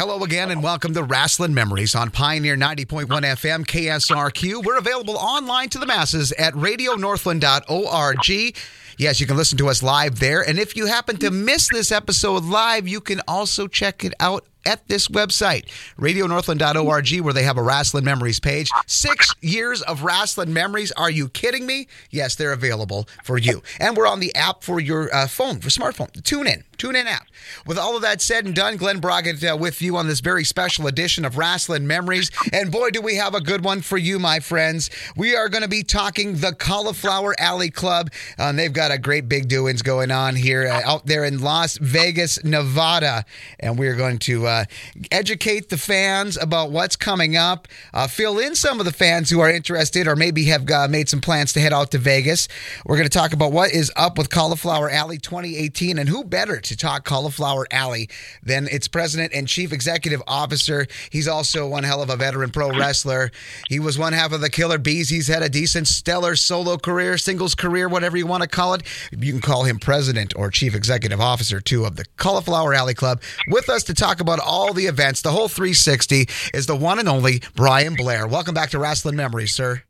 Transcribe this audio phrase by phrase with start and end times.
[0.00, 4.64] Hello again, and welcome to Wrestling Memories on Pioneer 90.1 FM KSRQ.
[4.64, 8.56] We're available online to the masses at radionorthland.org.
[8.96, 10.40] Yes, you can listen to us live there.
[10.40, 14.46] And if you happen to miss this episode live, you can also check it out
[14.66, 15.66] at this website,
[15.98, 18.70] radionorthland.org, where they have a Wrestling Memories page.
[18.86, 20.92] Six years of Wrestling Memories.
[20.92, 21.88] Are you kidding me?
[22.10, 23.62] Yes, they're available for you.
[23.78, 26.22] And we're on the app for your uh, phone, for smartphone.
[26.24, 26.64] Tune in.
[26.76, 27.26] Tune in app.
[27.66, 30.44] With all of that said and done, Glen Braget uh, with you on this very
[30.44, 32.30] special edition of Wrestling Memories.
[32.52, 34.88] And boy, do we have a good one for you, my friends.
[35.14, 38.10] We are going to be talking the Cauliflower Alley Club.
[38.38, 41.40] Uh, and they've got a great big doings going on here uh, out there in
[41.40, 43.24] Las Vegas, Nevada.
[43.58, 44.64] And we're going to uh,
[45.10, 49.40] educate the fans about what's coming up, uh, fill in some of the fans who
[49.40, 52.48] are interested or maybe have uh, made some plans to head out to Vegas.
[52.84, 56.60] We're going to talk about what is up with Cauliflower Alley 2018 and who better
[56.60, 58.08] to talk Cauliflower Alley
[58.42, 60.86] than its president and chief executive officer.
[61.10, 63.30] He's also one hell of a veteran pro wrestler.
[63.68, 65.08] He was one half of the Killer Bees.
[65.08, 68.82] He's had a decent, stellar solo career, singles career, whatever you want to call it.
[69.12, 73.22] You can call him president or chief executive officer, too, of the Cauliflower Alley Club.
[73.48, 77.08] With us to talk about all the events, the whole 360, is the one and
[77.08, 78.26] only Brian Blair.
[78.26, 79.82] Welcome back to Wrestling Memories, sir.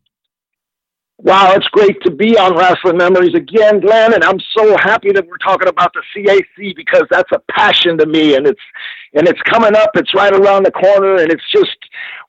[1.23, 5.27] Wow, it's great to be on Wrestling Memories again, Glen, and I'm so happy that
[5.27, 8.61] we're talking about the CAC because that's a passion to me, and it's
[9.13, 9.91] and it's coming up.
[9.97, 11.77] It's right around the corner, and it's just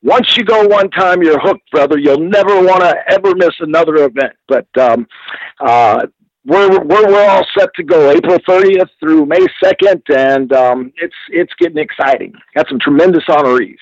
[0.02, 1.98] once you go one time, you're hooked, brother.
[1.98, 4.34] You'll never want to ever miss another event.
[4.50, 5.08] But um,
[5.62, 6.08] uh,
[6.46, 11.16] we're we're we're all set to go April 30th through May 2nd, and um, it's
[11.30, 12.34] it's getting exciting.
[12.56, 13.78] Got some tremendous honorees.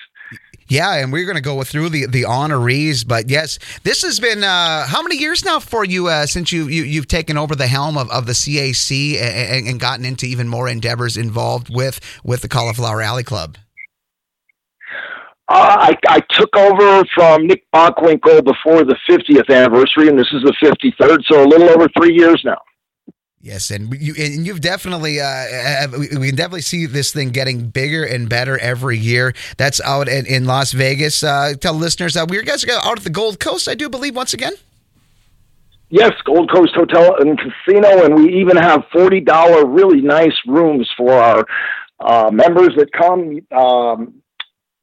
[0.68, 3.08] Yeah, and we're going to go through the the honorees.
[3.08, 6.68] But yes, this has been uh, how many years now for you uh, since you,
[6.68, 10.48] you have taken over the helm of, of the CAC and, and, gotten into even
[10.48, 13.58] more endeavors involved with with the Cauliflower Alley Club.
[15.50, 20.44] Uh, I, I took over from Nick Bockwinkel before the 50th anniversary, and this is
[20.44, 22.60] the 53rd, so a little over three years now.
[23.42, 28.04] Yes, and you and you've definitely uh, we can definitely see this thing getting bigger
[28.04, 29.34] and better every year.
[29.56, 31.24] That's out in, in Las Vegas.
[31.24, 33.88] Uh, tell listeners that uh, we guys go out at the Gold Coast, I do
[33.88, 34.54] believe, once again.
[35.88, 40.90] Yes, Gold Coast Hotel and Casino, and we even have forty dollar really nice rooms
[40.98, 41.46] for our
[42.02, 43.40] uh, members that come.
[43.58, 44.19] Um,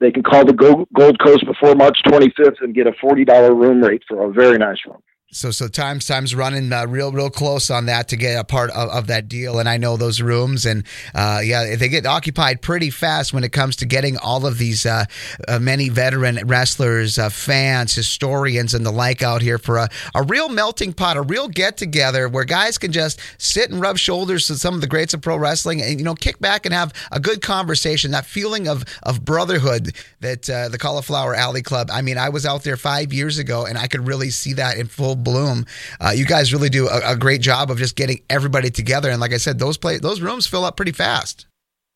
[0.01, 3.83] they can call the Gold Coast before March 25th and get a forty dollar room
[3.83, 5.03] rate for a very nice room.
[5.33, 8.71] So so times times running uh, real real close on that to get a part
[8.71, 10.85] of, of that deal, and I know those rooms, and
[11.17, 14.87] uh, yeah, they get occupied pretty fast when it comes to getting all of these
[14.87, 15.05] uh,
[15.49, 20.23] uh many veteran wrestlers, uh, fans, historians, and the like out here for a, a
[20.23, 24.49] real melting pot, a real get together where guys can just sit and rub shoulders
[24.49, 26.93] with some of the greats of pro wrestling, and you know kick back and have
[27.11, 28.13] a good conversation.
[28.13, 31.91] That feeling of of brotherhood that uh, the Cauliflower Alley Club.
[31.93, 34.79] I mean, I was out there five years ago, and I could really see that
[34.79, 35.67] in full bloom.
[36.01, 39.11] Uh, you guys really do a, a, great job of just getting everybody together.
[39.11, 41.47] And like I said, those play those rooms fill up pretty fast.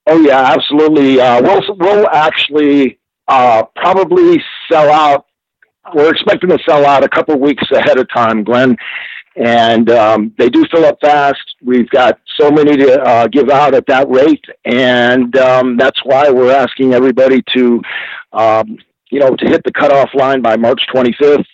[0.06, 1.20] Oh yeah, absolutely.
[1.20, 2.98] Uh, we'll we'll actually
[3.28, 5.26] uh, probably sell out.
[5.94, 8.76] We're expecting to sell out a couple weeks ahead of time, Glen.
[9.36, 11.54] And um, they do fill up fast.
[11.62, 16.28] We've got so many to uh, give out at that rate, and um, that's why
[16.30, 17.80] we're asking everybody to
[18.32, 18.78] um,
[19.10, 21.44] you know, to hit the cutoff line by March 25th.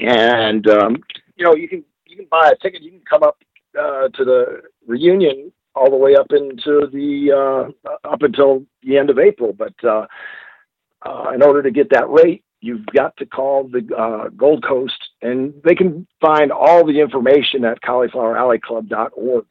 [0.00, 0.96] And, um,
[1.36, 2.82] you know, you can, you can buy a ticket.
[2.82, 3.38] You can come up
[3.78, 9.10] uh, to the reunion all the way up into the, uh, up until the end
[9.10, 9.52] of April.
[9.52, 10.06] But uh,
[11.04, 15.10] uh, in order to get that rate, you've got to call the uh, Gold Coast,
[15.20, 19.46] and they can find all the information at caulifloweralleyclub.org.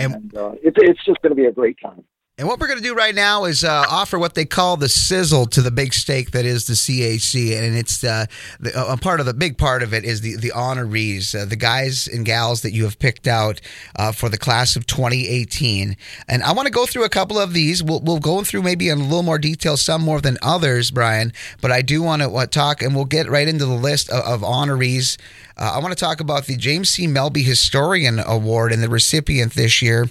[0.00, 2.04] And, and uh, it, it's just going to be a great time.
[2.38, 4.90] And what we're going to do right now is uh, offer what they call the
[4.90, 8.26] sizzle to the big steak that is the CAC, and it's uh,
[8.60, 11.56] the, a part of the big part of it is the the honorees, uh, the
[11.56, 13.62] guys and gals that you have picked out
[13.98, 15.96] uh, for the class of 2018.
[16.28, 17.82] And I want to go through a couple of these.
[17.82, 21.32] We'll we'll go through maybe in a little more detail, some more than others, Brian.
[21.62, 24.22] But I do want to uh, talk, and we'll get right into the list of,
[24.22, 25.16] of honorees.
[25.56, 27.06] Uh, I want to talk about the James C.
[27.06, 30.10] Melby Historian Award and the recipient this year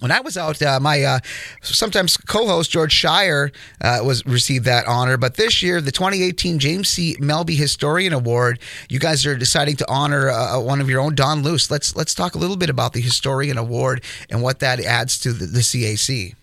[0.00, 1.20] when I was out, uh, my uh,
[1.62, 5.16] sometimes co-host George Schire uh, was received that honor.
[5.16, 7.16] But this year, the 2018 James C.
[7.20, 8.58] Melby Historian Award,
[8.88, 11.70] you guys are deciding to honor uh, uh, one of your own, Don Luce.
[11.70, 15.32] Let's let's talk a little bit about the Historian Award and what that adds to
[15.32, 16.34] the, the CAC.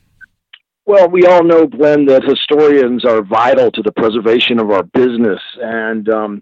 [0.86, 5.42] Well, we all know, Glen, that historians are vital to the preservation of our business
[5.62, 6.42] and um,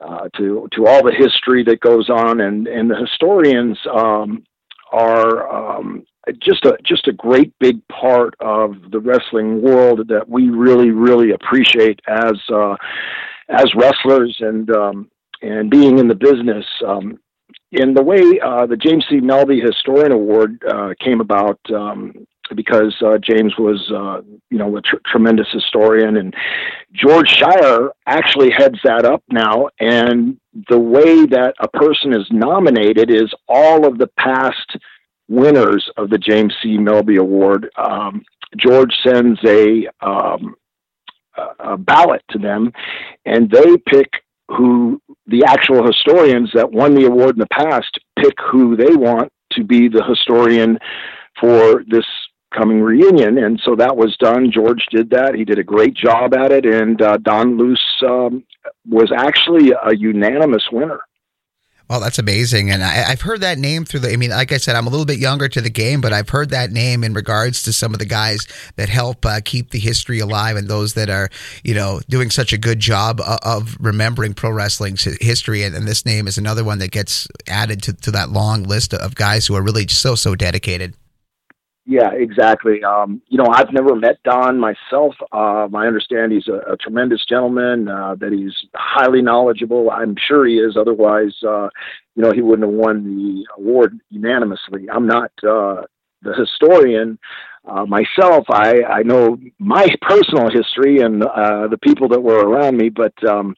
[0.00, 4.44] uh, to to all the history that goes on, and and the historians um,
[4.92, 6.04] are um,
[6.40, 11.32] just a just a great big part of the wrestling world that we really really
[11.32, 12.76] appreciate as uh,
[13.48, 15.10] as wrestlers and um,
[15.42, 16.64] and being in the business.
[16.86, 17.18] Um,
[17.72, 19.16] in the way uh, the James C.
[19.16, 24.80] Melby Historian Award uh, came about, um, because uh, James was, uh, you know, a
[24.80, 26.34] tr- tremendous historian, and
[26.92, 29.68] George Schire actually heads that up now.
[29.80, 30.38] And
[30.68, 34.76] the way that a person is nominated is all of the past
[35.28, 36.76] winners of the James C.
[36.76, 37.70] Melby Award.
[37.76, 38.24] Um,
[38.56, 40.54] George sends a, um,
[41.58, 42.72] a ballot to them,
[43.24, 44.10] and they pick
[44.48, 49.32] who the actual historians that won the award in the past pick who they want
[49.52, 50.78] to be the historian
[51.40, 52.04] for this
[52.54, 53.38] coming reunion.
[53.38, 54.50] And so that was done.
[54.52, 55.34] George did that.
[55.34, 56.66] He did a great job at it.
[56.66, 58.44] And uh, Don Luce um,
[58.88, 61.00] was actually a unanimous winner.
[61.88, 62.70] Well, that's amazing.
[62.70, 64.90] And I, have heard that name through the, I mean, like I said, I'm a
[64.90, 67.92] little bit younger to the game, but I've heard that name in regards to some
[67.92, 68.46] of the guys
[68.76, 71.28] that help uh, keep the history alive and those that are,
[71.62, 75.62] you know, doing such a good job of, of remembering pro wrestling's history.
[75.62, 78.94] And, and, this name is another one that gets added to, to that long list
[78.94, 80.94] of guys who are really so, so dedicated.
[81.86, 82.82] Yeah, exactly.
[82.82, 85.14] Um, you know, I've never met Don myself.
[85.32, 89.90] Um, I understand he's a, a tremendous gentleman, uh, that he's highly knowledgeable.
[89.90, 90.76] I'm sure he is.
[90.78, 91.68] Otherwise, uh,
[92.14, 94.88] you know, he wouldn't have won the award unanimously.
[94.90, 95.82] I'm not uh,
[96.22, 97.18] the historian
[97.68, 98.46] uh, myself.
[98.48, 103.12] I, I know my personal history and uh, the people that were around me, but
[103.28, 103.54] um,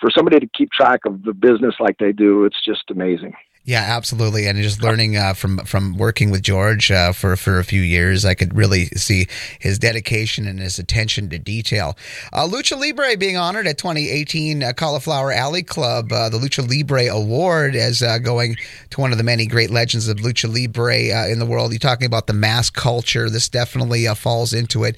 [0.00, 3.34] for somebody to keep track of the business like they do, it's just amazing.
[3.68, 4.46] Yeah, absolutely.
[4.46, 8.24] And just learning uh, from from working with George uh, for for a few years,
[8.24, 9.26] I could really see
[9.58, 11.94] his dedication and his attention to detail.
[12.32, 17.14] Uh, Lucha Libre being honored at 2018 uh, Cauliflower Alley Club, uh, the Lucha Libre
[17.14, 18.56] Award, as uh, going
[18.88, 21.70] to one of the many great legends of Lucha Libre in the world.
[21.70, 23.28] You're talking about the mass culture.
[23.28, 24.96] This definitely falls into it.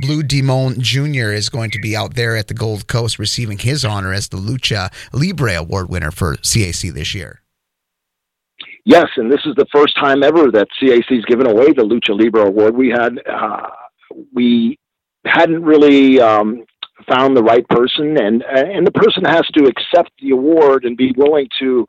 [0.00, 1.32] Blue Demon Jr.
[1.32, 4.36] is going to be out there at the Gold Coast receiving his honor as the
[4.36, 7.41] Lucha Libre Award winner for CAC this year.
[8.84, 12.46] Yes, and this is the first time ever that CAC's given away the Lucha Libre
[12.48, 12.76] Award.
[12.76, 13.68] We had uh,
[14.32, 14.78] we
[15.24, 16.64] hadn't really um,
[17.08, 21.12] found the right person, and and the person has to accept the award and be
[21.16, 21.86] willing to.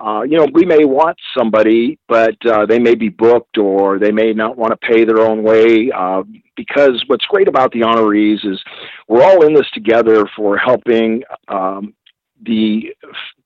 [0.00, 4.12] Uh, you know, we may want somebody, but uh, they may be booked or they
[4.12, 5.90] may not want to pay their own way.
[5.90, 6.22] Uh,
[6.56, 8.62] because what's great about the honorees is
[9.08, 11.94] we're all in this together for helping um,
[12.42, 12.94] the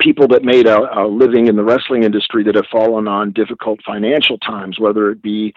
[0.00, 3.80] people that made a, a, living in the wrestling industry that have fallen on difficult
[3.84, 5.54] financial times, whether it be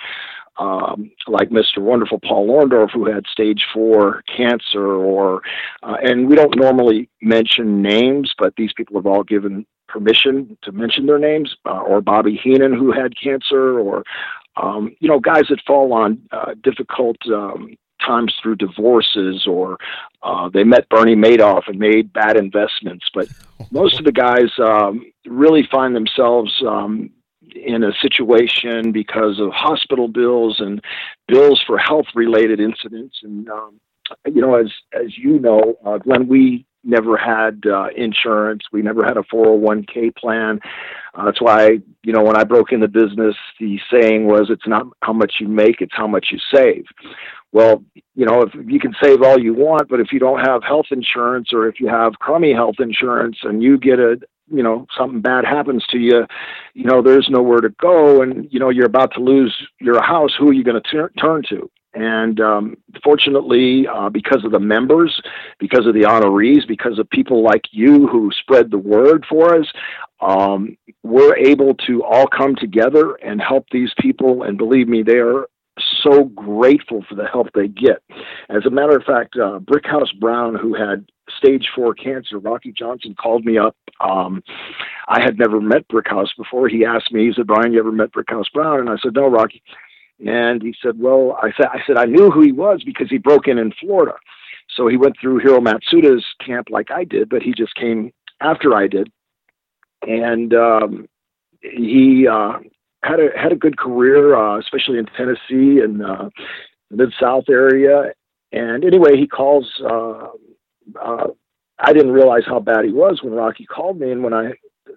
[0.58, 1.80] um, like Mr.
[1.80, 5.42] Wonderful Paul Orndorff, who had stage four cancer, or
[5.84, 10.72] uh, and we don't normally mention names, but these people have all given permission to
[10.72, 14.04] mention their names, uh, or Bobby Heenan, who had cancer, or
[14.56, 19.78] um, you know, guys that fall on uh, difficult um, times through divorces or
[20.24, 23.06] uh, they met Bernie Madoff and made bad investments.
[23.14, 23.28] But
[23.72, 27.12] most of the guys um, really find themselves um,
[27.56, 30.82] in a situation because of hospital bills and
[31.28, 33.18] bills for health related incidents.
[33.24, 33.80] And, um,
[34.26, 38.62] you know, as, as you know, uh, Glen, we never had uh, insurance.
[38.72, 40.60] We never had a 401k plan.
[41.14, 44.86] Uh, that's why, you know, when I broke into business, the saying was, it's not
[45.02, 46.86] how much you make, it's how much you save.
[47.56, 47.86] Well,
[48.16, 50.88] you know, if you can save all you want, but if you don't have health
[50.92, 54.18] insurance or if you have crummy health insurance and you get a,
[54.52, 56.26] you know, something bad happens to you,
[56.74, 60.32] you know, there's nowhere to go and, you know, you're about to lose your house,
[60.38, 61.72] who are you going to turn to?
[61.94, 65.18] And um, fortunately, uh, because of the members,
[65.58, 69.68] because of the honorees, because of people like you who spread the word for us,
[70.20, 74.44] um, we're able to all come together and help these people.
[74.44, 75.48] And believe me, they are
[76.02, 78.02] so grateful for the help they get.
[78.50, 81.06] As a matter of fact, uh, Brickhouse Brown, who had
[81.38, 83.76] stage four cancer, Rocky Johnson called me up.
[84.00, 84.44] Um,
[85.08, 86.68] I had never met Brickhouse before.
[86.68, 88.80] He asked me, he said, Brian, you ever met Brickhouse Brown?
[88.80, 89.62] And I said, no, Rocky.
[90.26, 93.18] And he said, well, I said, I said, I knew who he was because he
[93.18, 94.16] broke in in Florida.
[94.76, 98.76] So he went through Hiro Matsuda's camp like I did, but he just came after
[98.76, 99.12] I did.
[100.02, 101.08] And um,
[101.62, 102.60] he uh,
[103.06, 106.30] had a had a good career, uh, especially in Tennessee and uh,
[106.90, 108.14] mid South area.
[108.52, 109.70] And anyway, he calls.
[109.84, 110.28] Uh,
[111.02, 111.28] uh,
[111.78, 114.54] I didn't realize how bad he was when Rocky called me, and when I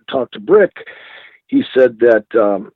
[0.08, 0.86] talked to Brick,
[1.48, 2.72] he said that um,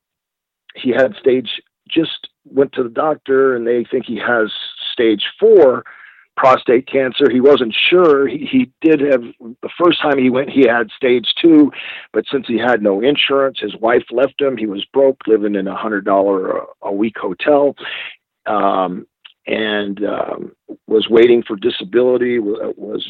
[0.74, 1.62] he had stage.
[1.88, 4.50] Just went to the doctor, and they think he has
[4.92, 5.84] stage four
[6.36, 7.30] prostate cancer.
[7.30, 8.26] He wasn't sure.
[8.26, 11.70] He, he did have the first time he went, he had stage two,
[12.12, 14.56] but since he had no insurance, his wife left him.
[14.56, 17.74] He was broke, living in a hundred dollar a week hotel,
[18.46, 19.06] um,
[19.46, 20.52] and um,
[20.86, 22.38] was waiting for disability.
[22.38, 23.06] Was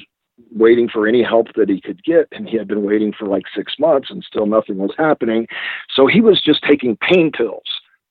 [0.50, 3.44] waiting for any help that he could get, and he had been waiting for like
[3.54, 5.46] six months, and still nothing was happening.
[5.94, 7.62] So he was just taking pain pills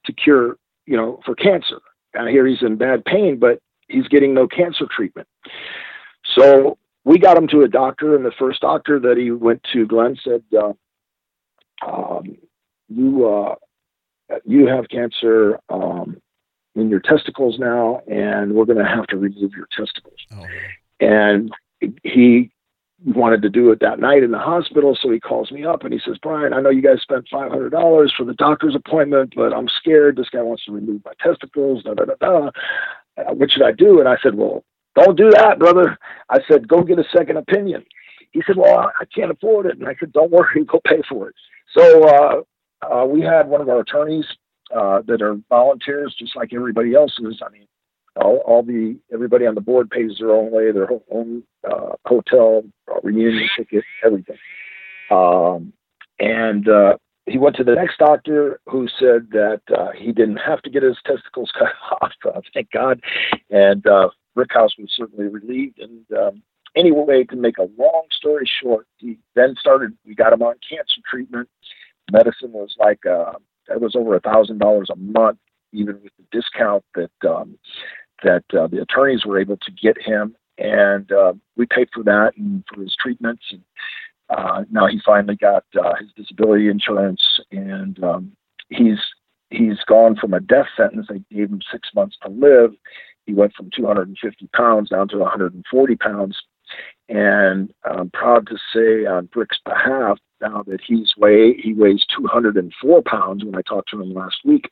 [0.06, 1.80] to cure, you know, for cancer.
[2.18, 3.60] I hear he's in bad pain, but
[3.92, 5.28] he's getting no cancer treatment.
[6.36, 9.86] So we got him to a doctor, and the first doctor that he went to,
[9.86, 10.74] Glen said, uh,
[11.86, 12.38] um,
[12.90, 13.56] "You uh,
[14.46, 16.22] you have cancer um,
[16.76, 20.46] in your testicles now, and we're going to have to remove your testicles." Oh.
[21.00, 21.52] And
[22.04, 22.52] he
[23.04, 25.92] wanted to do it that night in the hospital, so he calls me up and
[25.92, 29.34] he says, "Brian, I know you guys spent five hundred dollars for the doctor's appointment,
[29.36, 30.18] but I'm scared.
[30.18, 32.52] This guy wants to remove my testicles." Da da da da.
[33.18, 34.00] Uh, what should I do?
[34.00, 34.64] And I said, well,
[34.96, 35.98] don't do that, brother.
[36.30, 37.86] I said, go get a second opinion.
[38.32, 39.78] He said, well, I can't afford it.
[39.78, 41.36] And I said, don't worry, go pay for it.
[41.76, 42.42] So uh,
[42.86, 44.26] uh, we had one of our attorneys
[44.76, 47.42] uh, that are volunteers, just like everybody else is.
[47.46, 47.68] I mean,
[48.16, 52.64] all, all the everybody on the board pays their own way, their own uh, hotel,
[52.90, 54.38] uh, reunion ticket, everything.
[55.10, 55.74] Um,
[56.20, 60.62] and uh, he went to the next doctor who said that uh, he didn't have
[60.64, 61.70] to get his testicles cut
[62.02, 62.12] off.
[62.26, 63.02] Uh, thank God.
[63.50, 65.80] And uh, Brickhouse was certainly relieved.
[65.80, 66.42] And um,
[66.76, 69.96] anyway, to make a long story short, he then started.
[70.06, 71.50] We got him on cancer treatment.
[72.12, 73.34] Medicine was like uh,
[73.68, 75.38] that was over a thousand dollars a month,
[75.72, 77.58] even with the discount that um,
[78.24, 80.36] that uh, the attorneys were able to get him.
[80.58, 83.44] And uh, we paid for that and for his treatments.
[83.52, 83.62] And
[84.32, 87.22] uh, now he finally got uh, his disability insurance,
[87.52, 88.32] and um,
[88.70, 89.00] he's
[89.50, 91.08] he's gone from a death sentence.
[91.10, 92.72] They gave him six months to live.
[93.26, 96.38] He went from 250 pounds down to 140 pounds,
[97.10, 103.02] and I'm proud to say on Brick's behalf now that he's weigh he weighs 204
[103.04, 103.44] pounds.
[103.44, 104.70] When I talked to him last week,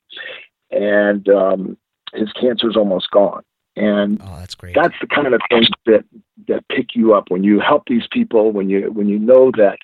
[0.72, 1.78] and um,
[2.14, 3.44] his cancer's almost gone.
[3.76, 4.76] And oh, that's great.
[4.76, 6.04] That's the kind of things that
[6.48, 8.52] that pick you up when you help these people.
[8.52, 9.78] When you when you know that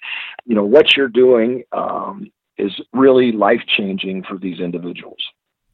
[0.45, 5.21] you know what you're doing um, is really life changing for these individuals.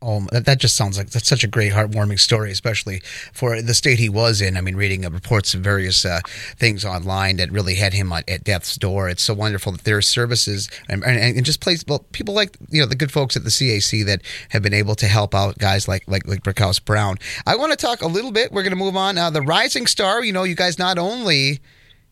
[0.04, 3.04] Oh, that, just sounds like that's such a great, heartwarming story, especially
[3.34, 4.58] for the state he was in.
[4.58, 6.22] I mean, reading reports of various uh,
[6.58, 9.10] things online that really had him at, at, death's door.
[9.10, 12.58] It's so wonderful that there are services and, and, and just place well, people like
[12.72, 15.60] you know the good folks at the CAC that have been able to help out
[15.60, 17.18] guys like like like Brickhouse Brown.
[17.46, 18.52] I want to talk a little bit.
[18.52, 19.20] We're going to move on.
[19.20, 20.24] Uh, the Rising Star.
[20.24, 21.62] You know, you guys not only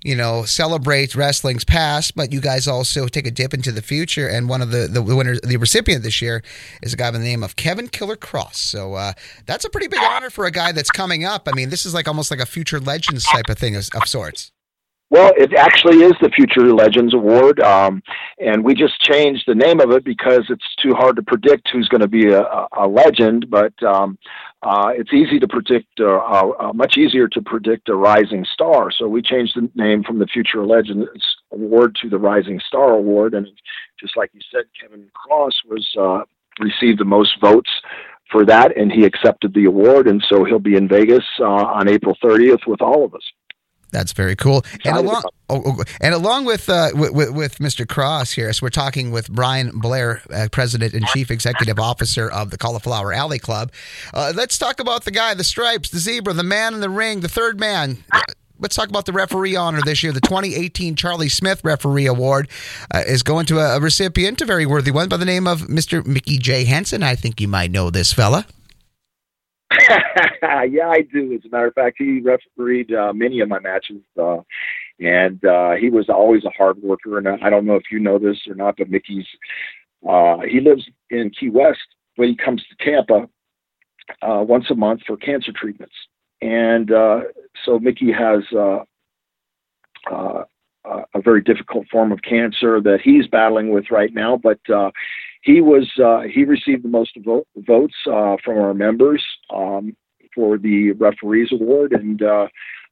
[0.03, 4.27] you know, celebrate wrestling's past, but you guys also take a dip into the future.
[4.27, 6.41] And one of the the winners, the recipient this year,
[6.81, 8.57] is a guy by the name of Kevin Killer Cross.
[8.59, 9.13] So uh,
[9.45, 11.47] that's a pretty big honor for a guy that's coming up.
[11.47, 14.07] I mean, this is like almost like a future legends type of thing of, of
[14.07, 14.51] sorts.
[15.11, 18.03] Well, it actually is the Future Legends Award, um,
[18.37, 21.87] and we just changed the name of it because it's too hard to predict who's
[21.87, 22.43] going to be a,
[22.77, 23.49] a legend.
[23.49, 24.19] But um,
[24.61, 28.91] uh, it's easy to predict, uh, uh, much easier to predict a rising star.
[28.91, 31.07] So we changed the name from the Future Legends
[31.51, 33.47] Award to the Rising Star Award, and
[33.99, 36.23] just like you said, Kevin Cross was uh,
[36.63, 37.71] received the most votes
[38.31, 41.89] for that, and he accepted the award, and so he'll be in Vegas uh, on
[41.89, 43.23] April 30th with all of us.
[43.91, 44.63] That's very cool.
[44.85, 47.87] And along, oh, oh, and along with, uh, with, with Mr.
[47.87, 52.51] Cross here, so we're talking with Brian Blair, uh, President and Chief Executive Officer of
[52.51, 53.71] the Cauliflower Alley Club.
[54.13, 57.21] Uh, let's talk about the guy, the stripes, the zebra, the man in the ring,
[57.21, 58.03] the third man.
[58.61, 60.11] Let's talk about the referee honor this year.
[60.11, 62.49] The 2018 Charlie Smith Referee Award
[62.93, 65.61] uh, is going to a, a recipient, a very worthy one, by the name of
[65.61, 66.05] Mr.
[66.05, 66.65] Mickey J.
[66.65, 67.01] Henson.
[67.01, 68.45] I think you might know this fella.
[70.41, 71.33] yeah, I do.
[71.33, 74.37] As a matter of fact, he refereed uh, many of my matches, uh,
[74.99, 77.17] and uh, he was always a hard worker.
[77.17, 79.27] And I don't know if you know this or not, but Mickey's
[80.07, 81.79] uh, he lives in Key West,
[82.17, 83.29] but he comes to Tampa
[84.21, 85.95] uh, once a month for cancer treatments.
[86.41, 87.21] And uh,
[87.65, 88.79] so Mickey has uh,
[90.11, 90.43] uh,
[91.13, 94.91] a very difficult form of cancer that he's battling with right now, but uh,
[95.41, 99.95] he was uh, he received the most vote, votes uh, from our members um,
[100.35, 102.47] for the referees award, and uh,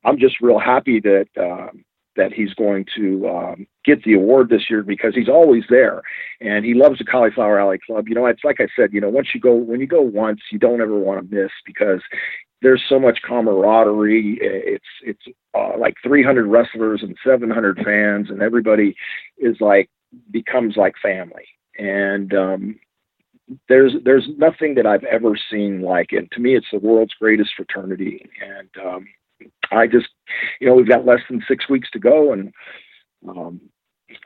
[0.05, 1.67] I'm just real happy that uh,
[2.15, 6.01] that he's going to um, get the award this year because he's always there,
[6.39, 8.07] and he loves the Cauliflower Alley Club.
[8.07, 10.39] You know, it's like I said, you know, once you go when you go once,
[10.51, 12.01] you don't ever want to miss because
[12.61, 14.37] there's so much camaraderie.
[14.41, 15.23] It's it's
[15.53, 18.95] uh, like 300 wrestlers and 700 fans, and everybody
[19.37, 19.89] is like
[20.31, 21.43] becomes like family
[21.77, 22.79] and um,
[23.69, 26.29] there's there's nothing that I've ever seen like it.
[26.31, 29.07] To me, it's the world's greatest fraternity, and um,
[29.71, 30.07] I just,
[30.59, 32.53] you know, we've got less than six weeks to go, and
[33.27, 33.61] um,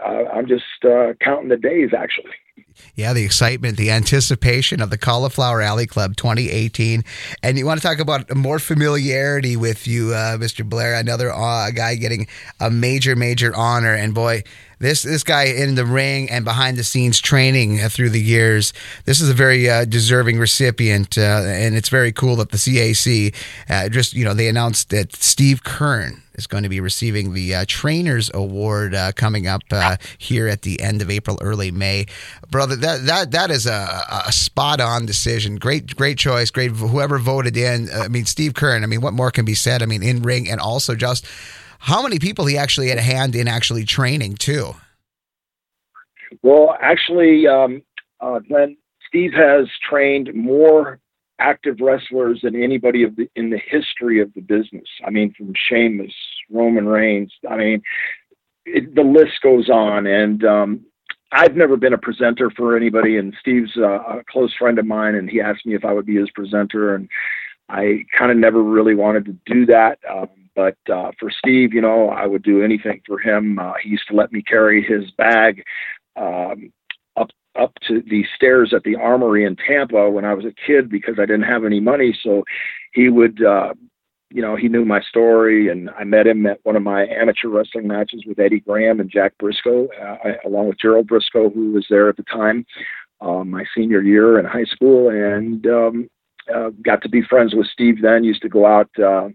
[0.03, 2.31] uh, I'm just uh, counting the days, actually.
[2.95, 7.03] Yeah, the excitement, the anticipation of the Cauliflower Alley Club 2018.
[7.43, 10.67] And you want to talk about more familiarity with you, uh, Mr.
[10.67, 12.27] Blair, another uh, guy getting
[12.59, 13.93] a major, major honor.
[13.93, 14.43] And boy,
[14.81, 18.73] this this guy in the ring and behind the scenes training through the years.
[19.05, 23.33] This is a very uh, deserving recipient, uh, and it's very cool that the CAC
[23.69, 27.53] uh, just you know they announced that Steve Keirn is going to be receiving the
[27.53, 32.07] uh, Trainers Award uh, coming up uh, here at the end of April, early May.
[32.49, 35.57] Brother, that that that is a, a spot on decision.
[35.57, 36.49] Great, great choice.
[36.49, 37.89] Great, whoever voted in.
[37.93, 38.83] I mean, Steve Keirn.
[38.83, 39.83] I mean, what more can be said?
[39.83, 41.25] I mean, in ring and also just
[41.81, 44.73] how many people he actually had a hand in actually training too.
[46.43, 47.81] Well, actually, um,
[48.19, 50.99] uh, Glen, Steve has trained more
[51.39, 54.87] active wrestlers than anybody the, in the history of the business.
[55.05, 56.13] I mean, from Sheamus,
[56.51, 57.33] Roman Reigns.
[57.49, 57.81] I mean,
[58.65, 60.05] it, the list goes on.
[60.05, 60.85] And um,
[61.31, 65.15] I've never been a presenter for anybody, and Steve's uh, a close friend of mine,
[65.15, 67.09] and he asked me if I would be his presenter, and
[67.69, 69.97] I kind of never really wanted to do that.
[70.09, 73.59] Um, but uh, for Steve, you know, I would do anything for him.
[73.59, 75.63] Uh, he used to let me carry his bag
[76.15, 76.71] um,
[77.15, 77.29] up
[77.59, 81.15] up to the stairs at the Armory in Tampa when I was a kid because
[81.17, 82.17] I didn't have any money.
[82.21, 82.43] So
[82.93, 83.73] he would, uh,
[84.29, 87.49] you know, he knew my story, and I met him at one of my amateur
[87.49, 91.85] wrestling matches with Eddie Graham and Jack Brisco, uh, along with Gerald Brisco, who was
[91.89, 92.65] there at the time,
[93.19, 96.09] uh, my senior year in high school, and um,
[96.53, 98.01] uh, got to be friends with Steve.
[98.01, 98.89] Then used to go out.
[98.97, 99.29] Uh,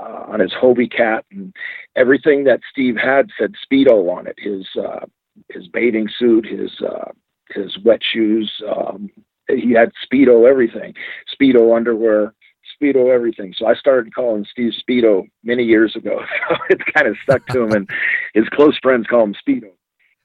[0.00, 1.54] uh, on his Hobie cat and
[1.96, 4.36] everything that Steve had said Speedo on it.
[4.38, 5.06] His uh,
[5.50, 7.10] his bathing suit, his uh,
[7.50, 8.50] his wet shoes.
[8.68, 9.10] Um,
[9.48, 10.94] he had Speedo everything,
[11.34, 12.34] Speedo underwear,
[12.80, 13.54] Speedo everything.
[13.56, 16.20] So I started calling Steve Speedo many years ago.
[16.48, 17.90] So it's kind of stuck to him, and
[18.34, 19.70] his close friends call him Speedo.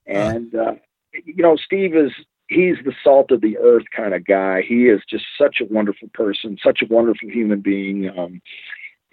[0.06, 0.76] And uh,
[1.14, 2.12] you know, Steve is
[2.48, 4.62] he's the salt of the earth kind of guy.
[4.62, 8.10] He is just such a wonderful person, such a wonderful human being.
[8.18, 8.42] Um,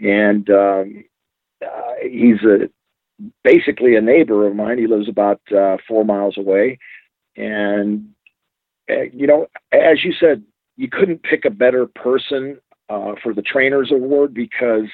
[0.00, 1.04] and um,
[1.64, 2.70] uh, he's a
[3.44, 4.78] basically a neighbor of mine.
[4.78, 6.78] He lives about uh, four miles away,
[7.36, 8.08] and
[8.90, 10.42] uh, you know, as you said,
[10.76, 12.58] you couldn't pick a better person
[12.88, 14.86] uh, for the trainers award because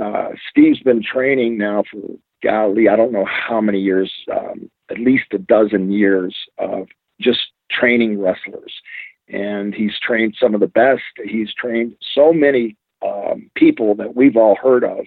[0.00, 2.00] uh, Steve's been training now for
[2.42, 6.88] golly, I don't know how many years, um, at least a dozen years of
[7.20, 8.72] just training wrestlers.
[9.28, 11.02] And he's trained some of the best.
[11.24, 15.06] He's trained so many um, people that we've all heard of,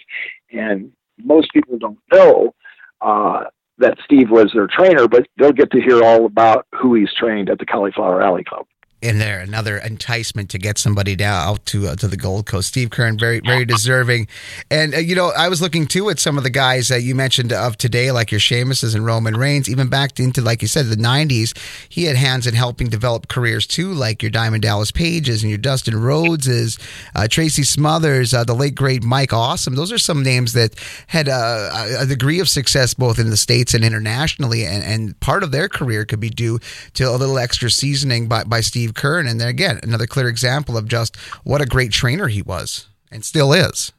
[0.51, 2.56] and most people don't know
[3.01, 3.43] uh,
[3.77, 7.49] that Steve was their trainer, but they'll get to hear all about who he's trained
[7.49, 8.65] at the Cauliflower Alley Club
[9.03, 12.69] in there another enticement to get somebody down out to uh, to the Gold Coast.
[12.69, 14.27] Steve Keirn, very very deserving,
[14.71, 17.13] and uh, you know I was looking too at some of the guys that you
[17.13, 20.85] mentioned of today, like your Sheamuses and Roman Reigns, even back into like you said
[20.85, 21.57] the '90s.
[21.89, 25.59] He had hands in helping develop careers too, like your Diamond Dallas Pages and your
[25.59, 26.79] Dustin Rhodeses,
[27.13, 29.75] uh, Tracy Smothers, uh, the late great Mike Awesome.
[29.75, 30.75] Those are some names that
[31.07, 35.43] had uh, a degree of success both in the states and internationally, and, and part
[35.43, 36.59] of their career could be due
[36.93, 39.29] to a little extra seasoning by by Steve Steve Keirn.
[39.29, 43.23] And then again, another clear example of just what a great trainer he was and
[43.23, 43.91] still is.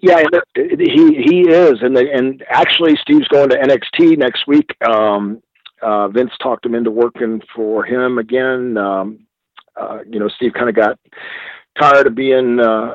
[0.00, 0.20] Yeah,
[0.56, 4.74] he he is, and the, and actually, Steve's going to NXT next week.
[4.84, 5.40] Um,
[5.80, 8.76] uh, Vince talked him into working for him again.
[8.76, 9.26] Um,
[9.80, 10.98] uh, you know, Steve kind of got
[11.80, 12.94] tired of being uh,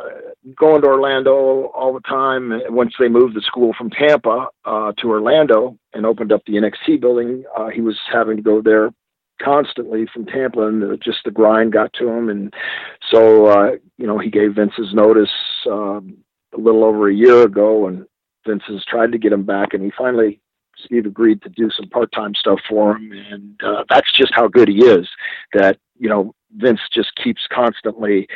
[0.53, 2.51] going to Orlando all the time.
[2.67, 6.99] Once they moved the school from Tampa uh, to Orlando and opened up the NXT
[6.99, 8.91] building, uh, he was having to go there
[9.41, 12.29] constantly from Tampa, and the, just the grind got to him.
[12.29, 12.53] And
[13.11, 15.29] so, uh, you know, he gave Vince's notice
[15.69, 16.17] um,
[16.53, 18.05] a little over a year ago, and
[18.45, 20.39] Vince has tried to get him back, and he finally
[20.85, 24.67] Steve agreed to do some part-time stuff for him, and uh, that's just how good
[24.67, 25.07] he is.
[25.53, 28.27] That you know, Vince just keeps constantly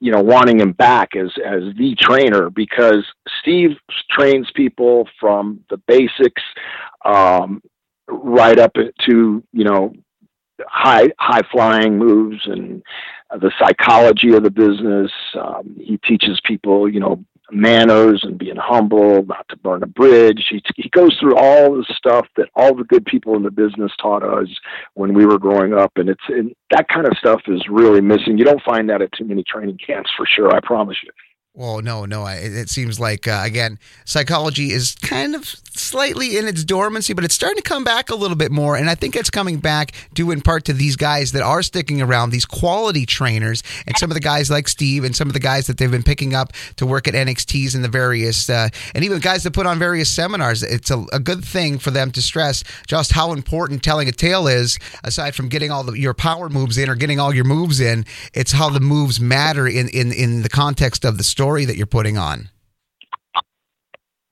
[0.00, 3.04] you know wanting him back as as the trainer because
[3.40, 3.76] Steve
[4.10, 6.42] trains people from the basics
[7.04, 7.62] um,
[8.08, 9.92] right up to you know
[10.66, 12.82] high high flying moves and
[13.30, 15.10] the psychology of the business.
[15.38, 20.46] Um, he teaches people, you know, manners and being humble, not to burn a bridge.
[20.50, 23.92] He, he goes through all the stuff that all the good people in the business
[24.00, 24.48] taught us
[24.94, 28.38] when we were growing up, and it's and that kind of stuff is really missing.
[28.38, 30.54] You don't find that at too many training camps for sure.
[30.54, 31.10] I promise you.
[31.58, 32.24] Well, no, no.
[32.24, 37.34] It seems like uh, again, psychology is kind of slightly in its dormancy, but it's
[37.34, 38.76] starting to come back a little bit more.
[38.76, 42.00] And I think it's coming back due in part to these guys that are sticking
[42.00, 45.40] around, these quality trainers, and some of the guys like Steve, and some of the
[45.40, 49.04] guys that they've been picking up to work at NXTs and the various, uh, and
[49.04, 50.62] even guys that put on various seminars.
[50.62, 54.46] It's a, a, good thing for them to stress just how important telling a tale
[54.46, 54.78] is.
[55.02, 58.06] Aside from getting all the, your power moves in or getting all your moves in,
[58.32, 61.76] it's how the moves matter in in in the context of the story story that
[61.78, 62.50] you're putting on.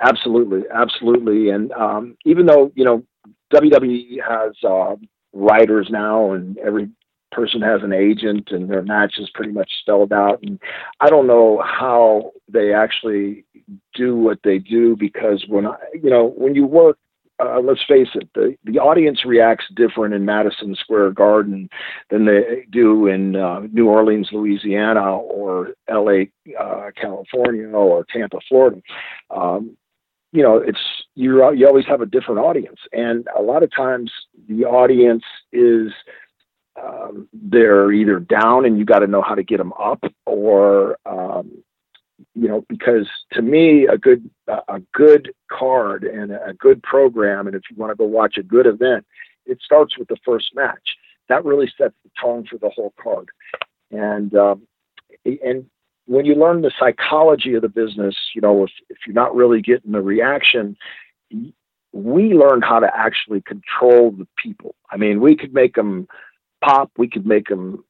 [0.02, 3.02] Absolutely, absolutely, and um, even though you know
[3.54, 4.96] WWE has uh,
[5.32, 6.90] writers now, and every
[7.32, 10.60] person has an agent, and their match is pretty much spelled out, and
[11.00, 13.46] I don't know how they actually
[13.94, 16.98] do what they do because when I, you know, when you work
[17.38, 21.68] uh, let's face it, the, the audience reacts different in Madison Square Garden
[22.10, 26.24] than they do in uh, New Orleans, Louisiana, or LA,
[26.58, 28.80] uh, California, or Tampa, Florida.
[29.30, 29.76] Um,
[30.32, 30.78] you know, it's
[31.14, 34.10] you you always have a different audience, and a lot of times
[34.48, 35.92] the audience is
[36.82, 40.98] um, they're either down and you got to know how to get them up, or
[41.06, 41.62] um,
[42.36, 47.56] you know, because to me, a good a good card and a good program, and
[47.56, 49.06] if you want to go watch a good event,
[49.46, 50.96] it starts with the first match.
[51.28, 53.30] That really sets the tone for the whole card.
[53.90, 54.62] And um,
[55.24, 55.64] and
[56.04, 59.62] when you learn the psychology of the business, you know, if if you're not really
[59.62, 60.76] getting the reaction,
[61.92, 64.74] we learned how to actually control the people.
[64.90, 66.06] I mean, we could make them
[66.62, 67.82] pop, we could make them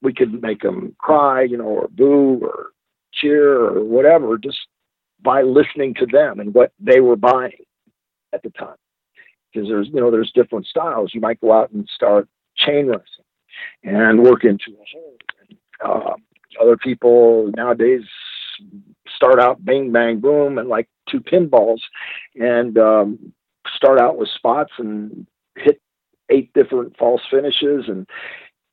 [0.00, 2.70] we could make them cry, you know, or boo or
[3.20, 4.58] cheer or whatever just
[5.22, 7.64] by listening to them and what they were buying
[8.32, 8.76] at the time.
[9.52, 11.10] Because there's, you know, there's different styles.
[11.12, 13.04] You might go out and start chain wrestling
[13.82, 15.16] and work into a hole.
[15.84, 16.14] Uh,
[16.60, 18.02] other people nowadays
[19.14, 21.80] start out bang, bang, boom, and like two pinballs
[22.36, 23.32] and um,
[23.74, 25.80] start out with spots and hit
[26.30, 27.84] eight different false finishes.
[27.88, 28.08] And,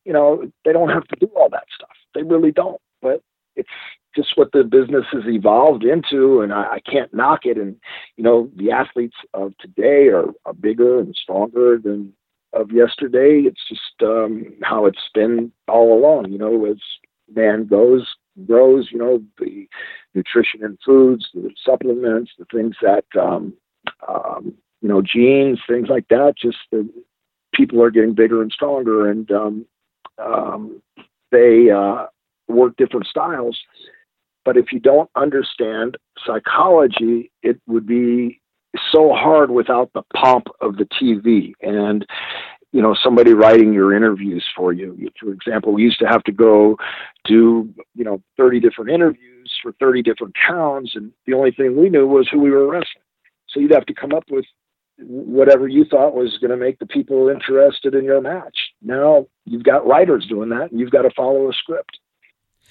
[0.05, 1.89] you know, they don't have to do all that stuff.
[2.13, 2.81] They really don't.
[3.01, 3.21] But
[3.55, 3.69] it's
[4.17, 7.57] just what the business has evolved into, and I, I can't knock it.
[7.57, 7.75] And
[8.17, 12.11] you know, the athletes of today are, are bigger and stronger than
[12.53, 13.43] of yesterday.
[13.45, 16.31] It's just um, how it's been all along.
[16.31, 16.77] You know, as
[17.33, 18.07] man goes
[18.45, 19.67] grows, you know, the
[20.13, 23.53] nutrition and foods, the supplements, the things that um,
[24.07, 26.33] um, you know, genes, things like that.
[26.41, 26.89] Just the
[27.53, 29.65] people are getting bigger and stronger, and um,
[30.17, 30.81] um,
[31.31, 32.07] they uh,
[32.47, 33.59] work different styles.
[34.47, 38.39] But if you don't understand psychology, it would be
[38.93, 42.05] so hard without the pomp of the TV and
[42.71, 44.97] you know somebody writing your interviews for you.
[45.19, 46.77] For example, we used to have to go
[47.25, 51.89] do you know 30 different interviews for 30 different towns, and the only thing we
[51.89, 53.03] knew was who we were wrestling.
[53.49, 54.45] So you'd have to come up with
[54.97, 58.57] whatever you thought was going to make the people interested in your match.
[58.81, 61.99] Now you've got writers doing that, and you've got to follow a script.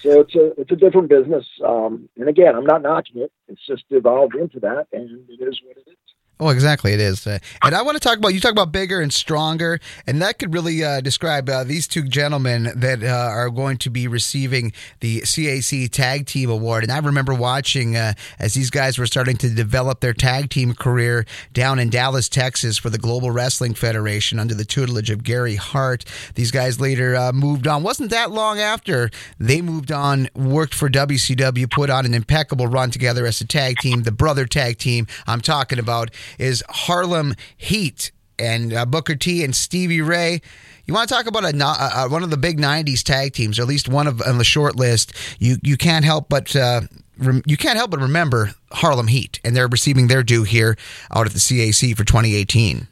[0.01, 1.45] So it's a it's a different business.
[1.65, 3.31] Um, and again, I'm not knocking it.
[3.47, 6.16] It's just evolved into that, and it is what it is.
[6.39, 7.25] Oh, exactly, it is.
[7.25, 10.37] Uh, and I want to talk about you talk about bigger and stronger, and that
[10.37, 14.71] could really uh, describe uh, these two gentlemen that uh, are going to be receiving
[14.99, 16.83] the CAC Tag Team Award.
[16.83, 20.75] And I remember watching uh, as these guys were starting to develop their tag team
[20.75, 25.55] career down in Dallas, Texas, for the Global Wrestling Federation under the tutelage of Gary
[25.55, 26.05] Hart.
[26.35, 27.81] These guys later uh, moved on.
[27.81, 32.91] wasn't that long after they moved on, worked for WCW, put on an impeccable run
[32.91, 35.07] together as a tag team, the brother tag team.
[35.25, 40.41] I'm talking about is Harlem Heat and uh, Booker T and Stevie Ray.
[40.85, 43.63] You want to talk about a, uh, one of the big '90s tag teams, or
[43.63, 45.13] at least one of on the short list.
[45.39, 46.81] You you can't help but uh,
[47.17, 50.77] rem, you can't help but remember Harlem Heat, and they're receiving their due here
[51.13, 52.87] out at the CAC for 2018.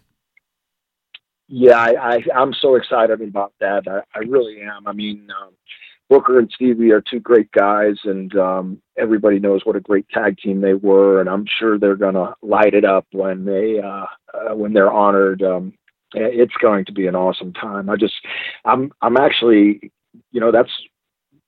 [1.47, 3.83] Yeah, I, I am so excited about that.
[3.87, 4.87] I, I really am.
[4.87, 5.53] I mean, um,
[6.09, 10.37] Booker and Stevie are two great guys, and um, everybody knows what a great tag
[10.37, 11.19] team they were.
[11.19, 14.91] And I'm sure they're going to light it up when they uh, uh, when they're
[14.91, 15.41] honored.
[15.41, 15.73] Um,
[16.13, 17.89] it's going to be an awesome time.
[17.89, 18.13] I just,
[18.63, 19.91] I'm, I'm actually,
[20.31, 20.71] you know, that's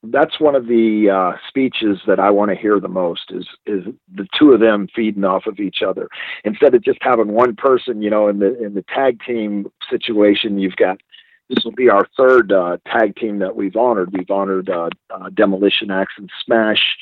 [0.04, 3.84] that's one of the uh, speeches that I want to hear the most is is
[4.14, 6.08] the two of them feeding off of each other
[6.44, 8.00] instead of just having one person.
[8.02, 11.00] You know, in the in the tag team situation, you've got
[11.48, 14.12] this will be our third uh, tag team that we've honored.
[14.12, 16.96] We've honored uh, uh, Demolition Axe and Smash,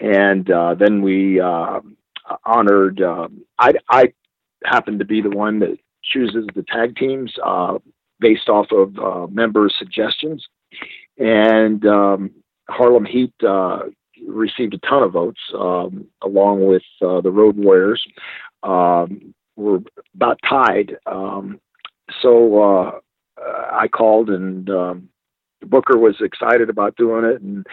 [0.00, 1.80] and uh, then we uh,
[2.44, 3.00] honored.
[3.00, 4.12] Um, I, I
[4.64, 7.78] happen to be the one that chooses the tag teams uh,
[8.18, 10.44] based off of members' suggestions,
[11.18, 12.30] and um,
[12.68, 13.32] Harlem Heat
[14.26, 18.04] received a ton of votes, um, along with the Road Warriors.
[18.64, 19.80] Um, we're
[20.14, 20.96] about tied.
[21.06, 21.60] Um,
[22.20, 23.02] so
[23.40, 25.08] uh, I called, and um,
[25.62, 27.66] Booker was excited about doing it, and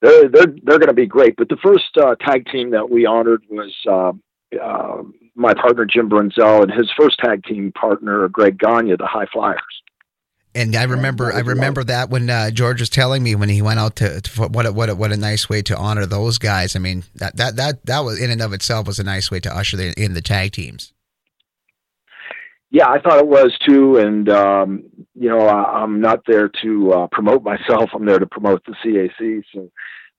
[0.00, 1.36] they're they're they're going to be great.
[1.36, 4.12] But the first uh, tag team that we honored was uh,
[4.60, 5.02] uh,
[5.34, 9.60] my partner Jim Brunzell and his first tag team partner Greg Gagne, the High Flyers.
[10.56, 13.80] And I remember, I remember that when uh, George was telling me when he went
[13.80, 16.76] out to, to what a, what a, what a nice way to honor those guys.
[16.76, 19.40] I mean that that that that was in and of itself was a nice way
[19.40, 20.92] to usher in the tag teams.
[22.74, 24.82] Yeah, I thought it was too, and um,
[25.14, 27.90] you know I, am not there to uh, promote myself.
[27.94, 29.44] I'm there to promote the CAC.
[29.54, 29.70] So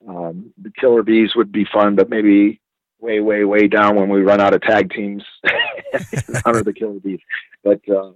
[0.08, 2.62] um, the Killer Bees would be fun, but maybe
[2.98, 5.22] way, way, way down when we run out of tag teams
[6.46, 7.20] honor the Killer Bees.
[7.62, 8.12] But uh,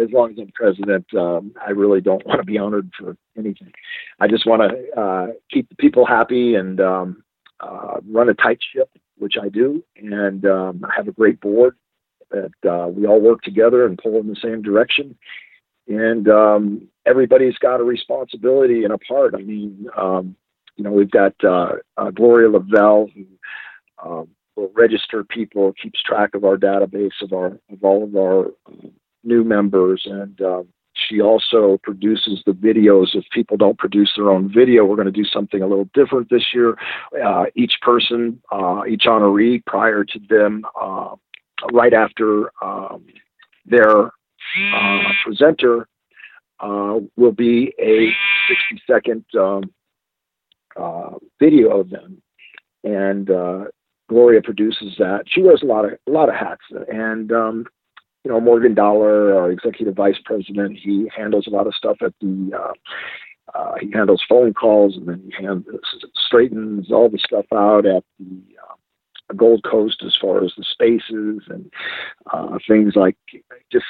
[0.00, 3.72] as long as I'm president, um, I really don't want to be honored for anything.
[4.20, 7.24] I just want to uh, keep the people happy and um,
[7.58, 11.74] uh, run a tight ship, which I do, and um, I have a great board
[12.34, 15.16] that uh, we all work together and pull in the same direction.
[15.88, 19.34] And um, everybody's got a responsibility and a part.
[19.34, 20.36] I mean, um,
[20.76, 23.26] you know, we've got uh, uh, Gloria Lavelle who
[24.02, 28.46] um, will register people, keeps track of our database of our of all of our
[28.46, 28.88] uh,
[29.22, 33.14] new members, and um, she also produces the videos.
[33.14, 36.30] If people don't produce their own video, we're going to do something a little different
[36.30, 36.76] this year.
[37.24, 41.14] Uh, each person, uh, each honoree, prior to them, uh,
[41.72, 43.04] right after um,
[43.66, 45.88] their uh, presenter,
[46.60, 48.10] uh, will be a
[48.48, 49.64] 60 second um,
[50.76, 52.22] uh, video of them.
[52.84, 53.26] And
[54.08, 55.24] Gloria produces that.
[55.26, 57.64] She wears a lot of a lot of hats, and um,
[58.24, 62.12] you know, Morgan Dollar, our executive vice president, he handles a lot of stuff at
[62.20, 62.52] the.
[62.54, 62.72] Uh,
[63.54, 65.78] uh, he handles phone calls and then he handles,
[66.16, 68.40] straightens all the stuff out at the
[69.32, 71.70] Gold Coast as far as the spaces and
[72.32, 73.16] uh, things like
[73.72, 73.84] just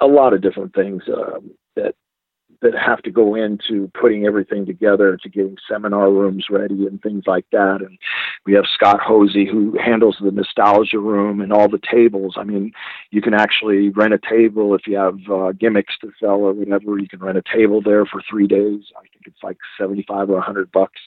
[0.00, 1.40] a lot of different things uh,
[1.76, 1.94] that
[2.62, 7.24] that have to go into putting everything together to getting seminar rooms ready and things
[7.26, 7.78] like that.
[7.80, 7.98] And
[8.46, 12.34] we have Scott Hosey who handles the nostalgia room and all the tables.
[12.38, 12.72] I mean,
[13.10, 16.98] you can actually rent a table if you have uh, gimmicks to sell or whatever.
[16.98, 18.80] You can rent a table there for three days.
[18.96, 21.00] I think it's like seventy-five or a hundred bucks.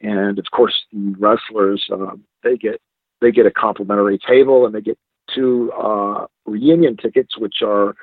[0.00, 2.80] And of course, the wrestlers uh, they get
[3.20, 4.98] they get a complimentary table and they get
[5.34, 7.94] two uh, reunion tickets, which are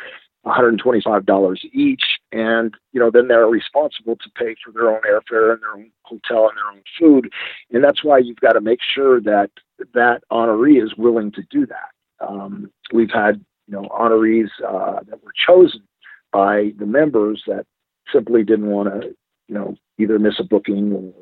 [0.46, 2.04] $125 each.
[2.32, 5.92] And, you know, then they're responsible to pay for their own airfare and their own
[6.04, 7.32] hotel and their own food.
[7.72, 9.52] And that's why you've got to make sure that
[9.94, 12.28] that honoree is willing to do that.
[12.28, 15.84] Um, we've had, you know, honorees uh, that were chosen
[16.32, 17.66] by the members that
[18.12, 19.16] simply didn't want to,
[19.48, 21.14] you know, either miss a booking or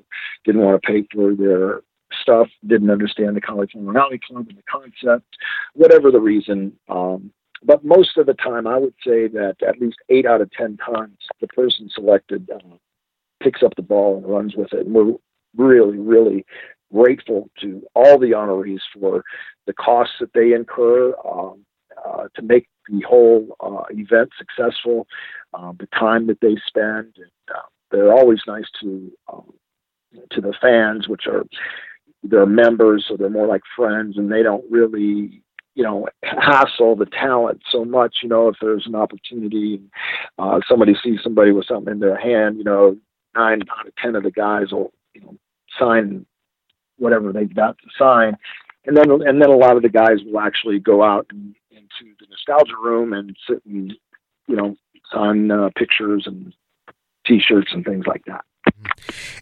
[0.46, 1.82] didn't want to pay for their
[2.22, 5.26] stuff, didn't understand the Cauliflower Alley Club and the concept,
[5.74, 6.74] whatever the reason.
[6.90, 7.32] Um,
[7.64, 10.78] but most of the time, I would say that at least eight out of 10
[10.78, 12.76] times, the person selected uh,
[13.42, 14.86] picks up the ball and runs with it.
[14.86, 15.14] And we're
[15.56, 16.46] really, really
[16.92, 19.24] grateful to all the honorees for
[19.68, 21.66] the costs that they incur um,
[22.04, 25.08] uh, to make the whole uh, event successful,
[25.54, 27.14] um, the time that they spend.
[27.18, 29.54] And, uh, they're always nice to um,
[30.32, 31.44] to the fans, which are
[32.24, 35.44] they're members, so they're more like friends, and they don't really
[35.76, 39.80] you know hassle the talent so much you know if there's an opportunity
[40.38, 42.98] uh somebody sees somebody with something in their hand you know
[43.38, 45.34] nine out of ten of the guys will you know
[45.80, 46.26] sign
[47.02, 48.38] whatever they've got to sign.
[48.86, 52.14] And then and then a lot of the guys will actually go out and, into
[52.20, 53.94] the nostalgia room and sit and
[54.48, 54.76] you know
[55.14, 56.54] sign uh, pictures and
[57.32, 58.44] t-shirts and things like that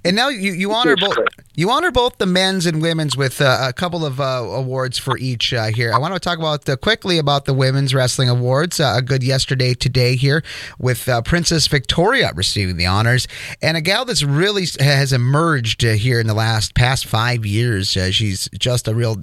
[0.03, 1.17] and now you, you honor both
[1.59, 5.17] you honor both the men's and women's with uh, a couple of uh, awards for
[5.17, 5.91] each uh, here.
[5.91, 8.79] I want to talk about uh, quickly about the women's wrestling awards.
[8.79, 10.41] Uh, a good yesterday today here
[10.79, 13.27] with uh, Princess Victoria receiving the honors,
[13.61, 17.89] and a gal that's really has emerged here in the last past five years.
[17.89, 19.17] she's just a real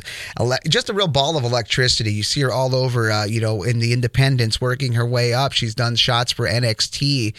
[0.69, 2.13] just a real ball of electricity.
[2.13, 5.53] You see her all over, you know, in the independents, working her way up.
[5.53, 7.35] She's done shots for NXT.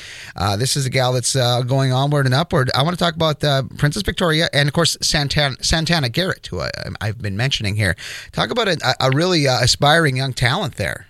[0.58, 2.67] this is a gal that's going onward and upward.
[2.76, 6.62] I want to talk about uh, Princess Victoria and, of course, Santana, Santana Garrett, who
[6.62, 6.70] I,
[7.02, 7.96] have been mentioning here.
[8.32, 11.08] Talk about a, a really uh, aspiring young talent there.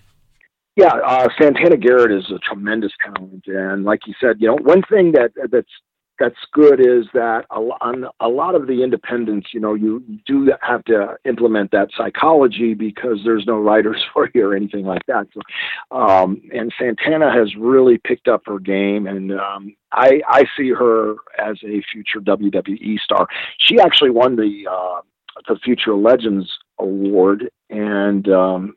[0.76, 4.84] Yeah, uh, Santana Garrett is a tremendous talent, and like you said, you know, one
[4.84, 5.72] thing that that's
[6.20, 10.52] that's good is that a, on a lot of the independents, you know, you do
[10.62, 15.28] have to implement that psychology because there's no writers for you or anything like that.
[15.34, 20.70] So, um, and Santana has really picked up her game, and um, I, I see
[20.72, 23.28] her as a future WWE star.
[23.60, 25.02] She actually won the uh,
[25.48, 26.50] the Future Legends
[26.80, 28.76] Award, and um,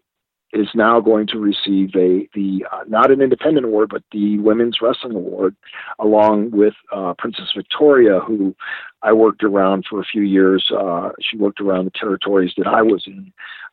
[0.52, 4.78] is now going to receive a the uh, not an independent award but the women's
[4.80, 5.54] wrestling award
[5.98, 8.54] along with uh, princess victoria who
[9.02, 12.82] i worked around for a few years uh, she worked around the territories that i
[12.82, 13.32] was in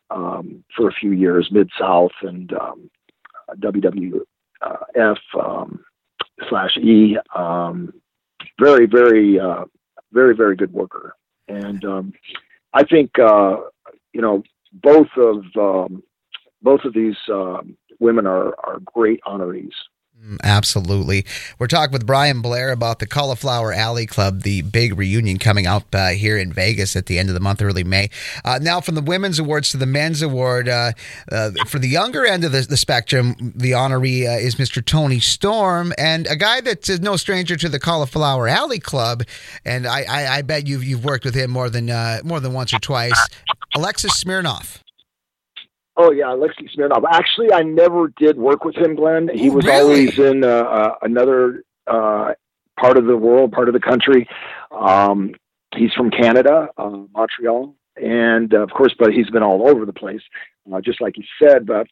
[0.09, 2.89] um, for a few years mid south and um,
[3.59, 4.21] wwf
[5.43, 5.83] um,
[6.49, 7.93] slash e um,
[8.59, 9.65] very very uh,
[10.11, 11.15] very very good worker.
[11.47, 12.13] And um,
[12.73, 13.57] i think uh,
[14.13, 16.03] you know both of um,
[16.61, 19.73] both of these um, women are, are great honorees.
[20.23, 21.25] Mm, absolutely.
[21.59, 25.83] We're talking with Brian Blair about the Cauliflower Alley Club, the big reunion coming up
[25.93, 28.09] uh, here in Vegas at the end of the month, early May.
[28.43, 30.93] Uh, now, from the women's awards to the men's award, uh,
[31.31, 34.83] uh for the younger end of the, the spectrum, the honoree uh, is Mr.
[34.83, 39.23] Tony Storm, and a guy that's no stranger to the Cauliflower Alley Club.
[39.65, 42.53] And I, I, I bet you've you've worked with him more than uh, more than
[42.53, 43.27] once or twice.
[43.75, 44.79] Alexis Smirnoff.
[45.99, 47.03] Oh yeah, Alexei Smirnoff.
[47.11, 49.29] Actually, I never did work with him, Glen.
[49.33, 49.81] He was really?
[49.81, 52.33] always in uh, uh, another uh,
[52.79, 54.29] part of the world, part of the country.
[54.71, 55.33] Um,
[55.75, 59.93] he's from Canada, uh, Montreal, and uh, of course, but he's been all over the
[59.93, 60.21] place,
[60.71, 61.65] uh, just like you said.
[61.65, 61.87] But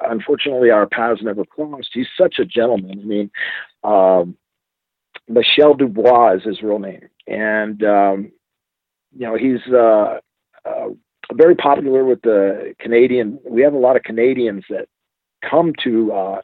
[0.00, 1.90] unfortunately, our paths never crossed.
[1.94, 3.00] He's such a gentleman.
[3.00, 3.30] I mean,
[3.84, 4.36] um,
[5.28, 8.32] Michel Dubois is his real name, and um,
[9.16, 9.62] you know he's
[11.34, 13.38] very popular with the Canadian.
[13.48, 14.88] We have a lot of Canadians that
[15.48, 16.40] come to uh,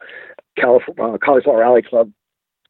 [0.57, 2.11] California, uh, Cauliflower Alley Club,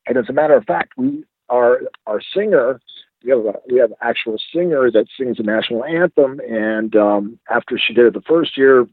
[0.08, 2.80] and as a matter of fact, we are our singer.
[3.24, 7.40] We have a, we have an actual singer that sings the national anthem, and um,
[7.50, 8.88] after she did it the first year,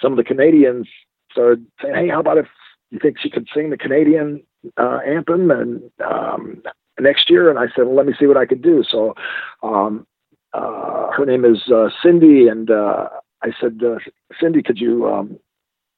[0.00, 0.88] some of the Canadians
[1.30, 2.46] started saying, "Hey, how about if
[2.90, 4.42] you think she could sing the Canadian
[4.76, 6.62] uh, anthem and um,
[7.00, 9.14] next year?" And I said, "Well, let me see what I could do." So
[9.62, 10.06] um,
[10.54, 13.08] uh, her name is uh, Cindy, and uh,
[13.42, 13.98] I said, uh,
[14.40, 15.38] Cindy, could you, um,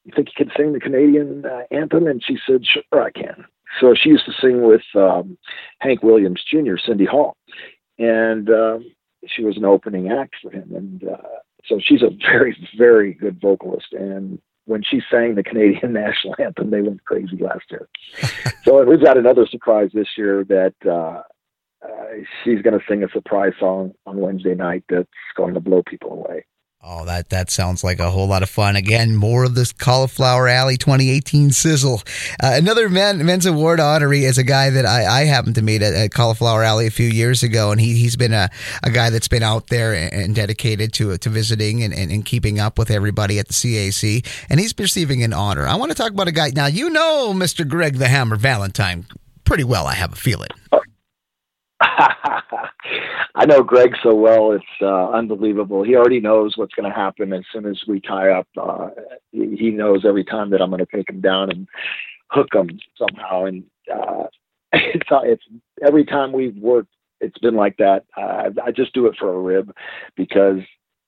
[0.03, 2.07] you think you could sing the Canadian uh, anthem?
[2.07, 3.45] And she said, sure, I can.
[3.79, 5.37] So she used to sing with um,
[5.79, 7.37] Hank Williams Jr., Cindy Hall,
[7.99, 8.85] and um,
[9.27, 10.73] she was an opening act for him.
[10.75, 11.17] And uh,
[11.65, 13.87] so she's a very, very good vocalist.
[13.91, 17.87] And when she sang the Canadian national anthem, they went crazy last year.
[18.63, 21.23] so we've got another surprise this year that uh, uh,
[22.43, 26.11] she's going to sing a surprise song on Wednesday night that's going to blow people
[26.11, 26.45] away.
[26.89, 28.75] Oh, that that sounds like a whole lot of fun.
[28.75, 32.03] Again, more of this Cauliflower Alley 2018 sizzle.
[32.41, 35.81] Uh, another men, men's award honoree is a guy that I, I happened to meet
[35.81, 38.47] at, at, Cauliflower Alley a few years ago, and he, he's been a,
[38.83, 42.25] a guy that's been out there and, and dedicated to to visiting and, and, and,
[42.25, 45.67] keeping up with everybody at the CAC, and he's receiving an honor.
[45.67, 46.51] I want to talk about a guy.
[46.55, 47.67] Now, you know Mr.
[47.67, 49.07] Greg the Hammer Valentine
[49.45, 50.49] pretty well, I have a feeling.
[50.71, 50.81] Oh,
[51.79, 55.83] I know Greg so well; it's uh, unbelievable.
[55.83, 58.47] He already knows what's going to happen as soon as we tie up.
[58.59, 58.89] Uh,
[59.31, 61.67] he knows every time that I'm going to take him down and
[62.29, 63.45] hook him somehow.
[63.45, 63.63] And
[63.93, 64.23] uh,
[64.73, 65.43] it's it's
[65.85, 68.05] every time we've worked, it's been like that.
[68.15, 69.71] Uh, I just do it for a rib
[70.15, 70.61] because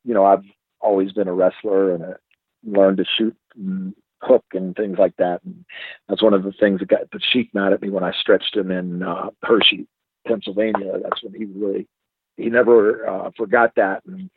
[0.03, 0.45] you know I've
[0.82, 2.17] always been a wrestler and a,
[2.63, 5.41] learned to shoot and hook and things like that.
[5.45, 5.65] And
[6.08, 8.55] that's one of the things that got the Sheik mad at me when I stretched
[8.55, 9.88] him in uh, Hershey
[10.30, 11.00] Pennsylvania.
[11.04, 11.88] That's when he really
[12.38, 14.30] he never uh, forgot that and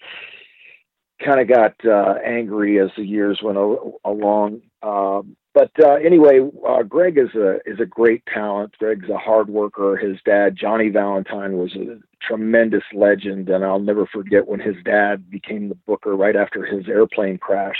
[1.24, 3.58] kind of got uh, angry as the years went
[4.04, 4.62] along.
[4.82, 8.74] Um, but uh, anyway, uh, Greg is a is a great talent.
[8.78, 9.96] Greg's a hard worker.
[9.96, 15.30] His dad, Johnny Valentine, was a tremendous legend, and I'll never forget when his dad
[15.30, 17.76] became the booker right after his airplane crash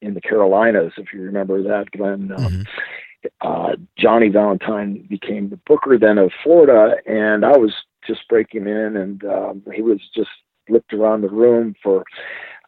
[0.00, 0.94] in the Carolinas.
[0.96, 2.32] If you remember that, Glen.
[2.32, 2.62] Um, mm-hmm
[3.40, 7.72] uh, Johnny Valentine became the booker then of Florida, and I was
[8.06, 10.30] just breaking in, and um, he was just
[10.68, 12.04] looked around the room for,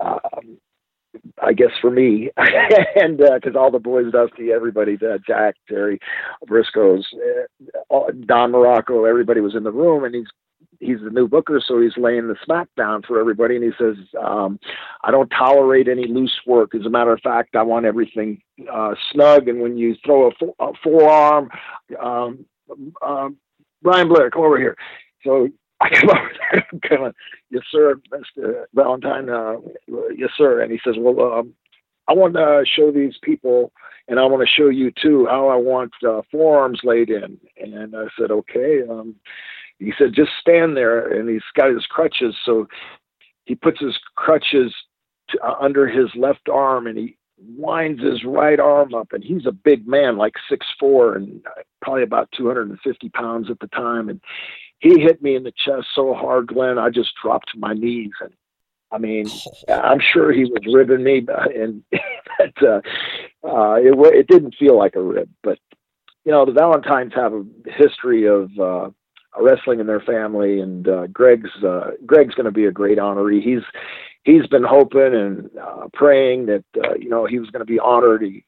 [0.01, 0.59] um,
[1.43, 5.99] I guess for me, and because uh, all the boys, Dusty, everybody, uh, Jack, Terry,
[6.49, 7.05] Briscoes,
[7.91, 10.29] uh, Don Muraco, everybody was in the room, and he's
[10.85, 13.57] he's the new booker, so he's laying the smack down for everybody.
[13.57, 14.59] And he says, um,
[15.03, 16.75] "I don't tolerate any loose work.
[16.75, 18.43] As a matter of fact, I want everything
[18.73, 19.49] uh, snug.
[19.49, 21.51] And when you throw a, fo- a forearm,
[22.03, 22.45] um,
[23.03, 23.37] um,
[23.83, 24.77] Brian Blair, come over here."
[25.25, 25.49] So
[25.81, 26.67] I come over there.
[26.73, 27.15] I'm kind of,
[27.51, 28.65] yes, sir, Mr.
[28.75, 29.29] Valentine.
[29.29, 29.57] Uh,
[30.17, 30.61] yes, sir.
[30.61, 31.55] And he says, "Well, um,
[32.09, 33.73] I want to show these people."
[34.09, 37.39] and I want to show you too how I want uh, forearms laid in.
[37.57, 38.83] And I said, okay.
[38.89, 39.17] Um,
[39.85, 41.07] he said, just stand there.
[41.13, 42.35] And he's got his crutches.
[42.45, 42.69] So
[43.45, 44.75] he puts his crutches
[45.31, 49.13] to, uh, under his left arm and he winds his right arm up.
[49.13, 51.45] And he's a big man, like six four and
[51.83, 54.09] probably about 250 pounds at the time.
[54.09, 54.21] And
[54.79, 58.13] he hit me in the chest so hard, Glen, I just dropped to my knees.
[58.21, 58.33] And
[58.93, 59.27] I mean,
[59.69, 59.81] oh.
[59.81, 62.81] I'm sure he was ribbing me, and but, uh,
[63.47, 65.29] uh, it it didn't feel like a rib.
[65.43, 65.59] But
[66.25, 68.91] you know, the Valentines have a history of uh,
[69.41, 73.43] wrestling in their family, and uh, Greg's uh, Greg's going to be a great honoree.
[73.43, 73.63] He's
[74.25, 77.79] he's been hoping and uh, praying that uh, you know he was going to be
[77.79, 78.23] honored.
[78.23, 78.45] He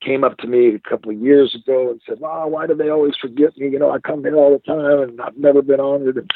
[0.00, 2.90] came up to me a couple of years ago and said, "Wow, why do they
[2.90, 3.68] always forget me?
[3.68, 6.30] You know, I come here all the time and I've never been honored." And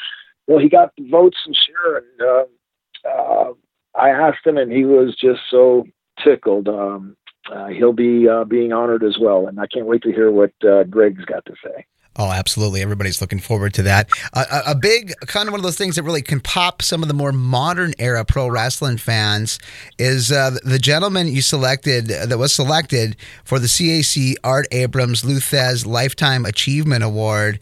[0.47, 3.53] well, he got the votes and share, and uh, uh,
[3.95, 5.85] I asked him, and he was just so
[6.23, 6.69] tickled.
[6.69, 7.17] Um,
[7.53, 10.53] uh, he'll be uh, being honored as well, and I can't wait to hear what
[10.67, 11.87] uh, Greg's got to say.
[12.19, 12.83] Oh, absolutely.
[12.83, 14.11] Everybody's looking forward to that.
[14.35, 17.09] Uh, a, big, kind of one of those things that really can pop some of
[17.09, 19.61] the more modern era pro wrestling fans
[20.01, 25.25] is uh, the gentleman you selected, uh, that was selected for the CAC Art Abrams
[25.25, 27.61] Lou Thesz Lifetime Achievement Award.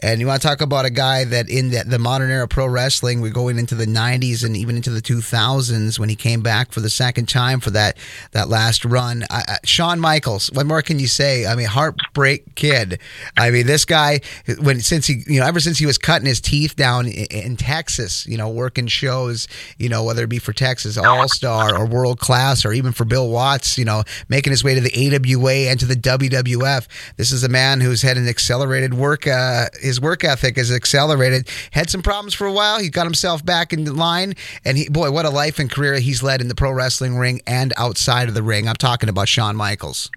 [0.00, 2.66] And you want to talk about a guy that in the, the, modern era pro
[2.66, 6.70] wrestling, we're going into the 90s and even into the 2000s when he came back
[6.70, 7.96] for the second time for that
[8.32, 9.24] that last run.
[9.30, 11.46] I, Shawn Michaels, what more can you say?
[11.46, 13.00] I mean, heartbreak kid.
[13.38, 14.20] I mean, this guy,
[14.60, 17.56] when since he, you know, ever since he was cutting his teeth down in, in
[17.56, 21.86] Texas, you know, working shows, you know, whether it be for Texas All Star or
[21.86, 25.70] World Class or even for Bill Watts, you know, making his way to the AWA
[25.70, 26.86] and to the WWF.
[27.16, 29.26] This is a man who's had an accelerated work.
[29.26, 31.48] Uh, his work ethic has accelerated.
[31.70, 32.78] Had some problems for a while.
[32.78, 34.34] He got himself back in line,
[34.64, 37.40] and he, boy, what a life and career he's led in the pro wrestling ring
[37.46, 38.68] and outside of the ring.
[38.68, 40.10] I'm talking about Shawn Michaels.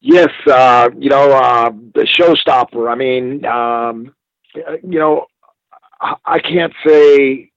[0.00, 2.92] Yes, uh, you know uh, the showstopper.
[2.92, 4.14] I mean, um,
[4.54, 5.26] you know,
[6.00, 7.50] I can't say,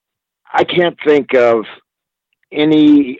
[0.54, 1.66] I can't think of
[2.52, 3.20] any.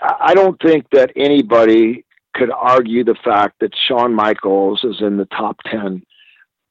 [0.00, 2.04] I don't think that anybody
[2.34, 6.02] could argue the fact that Shawn Michaels is in the top 10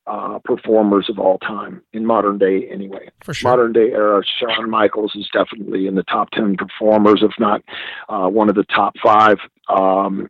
[0.07, 3.09] uh, performers of all time in modern day, anyway.
[3.23, 3.51] For sure.
[3.51, 7.61] Modern day era, Shawn Michaels is definitely in the top 10 performers, if not
[8.09, 9.37] uh, one of the top five.
[9.67, 10.29] Um,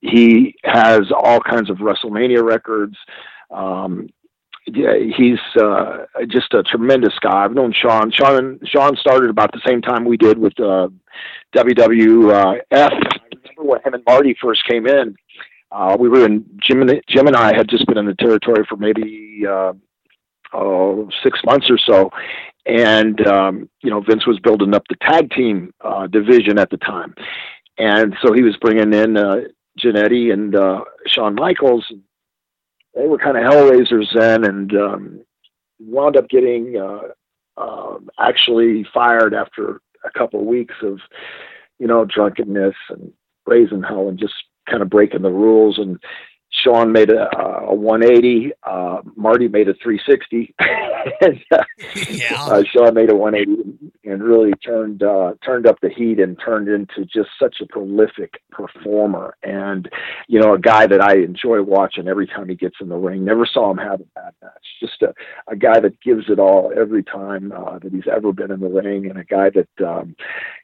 [0.00, 2.96] he has all kinds of WrestleMania records.
[3.50, 4.08] Um,
[4.66, 7.44] yeah, he's uh, just a tremendous guy.
[7.44, 8.10] I've known Shawn.
[8.10, 10.88] Shawn Shawn started about the same time we did with uh,
[11.54, 12.60] WWF.
[12.72, 13.00] I remember
[13.56, 15.16] when him and Marty first came in.
[15.74, 19.42] Uh, we were in Jim and, I had just been in the territory for maybe
[19.48, 19.72] uh,
[20.52, 22.10] oh, six months or so,
[22.64, 26.76] and um, you know Vince was building up the tag team uh, division at the
[26.76, 27.12] time,
[27.76, 29.40] and so he was bringing in uh,
[29.82, 31.92] and uh, Shawn Michaels.
[32.94, 35.24] They were kind of hellraisers then, and um,
[35.80, 41.00] wound up getting uh, uh, actually fired after a couple of weeks of
[41.80, 43.12] you know drunkenness and
[43.44, 44.34] raising hell and just
[44.68, 45.78] kind of breaking the rules.
[45.78, 45.98] And
[46.64, 48.52] Shawn made a, a 180.
[48.62, 50.54] Uh, Marty made a 360.
[51.20, 51.64] and, uh,
[52.08, 52.42] yeah.
[52.42, 56.68] uh, Shawn made a 180 and really turned uh, turned up the heat and turned
[56.68, 59.36] into just such a prolific performer.
[59.42, 59.88] And
[60.28, 63.24] you know, a guy that I enjoy watching every time he gets in the ring.
[63.24, 64.52] Never saw him have a bad match.
[64.80, 65.14] Just a,
[65.48, 68.68] a guy that gives it all every time uh, that he's ever been in the
[68.68, 70.16] ring, and a guy that um,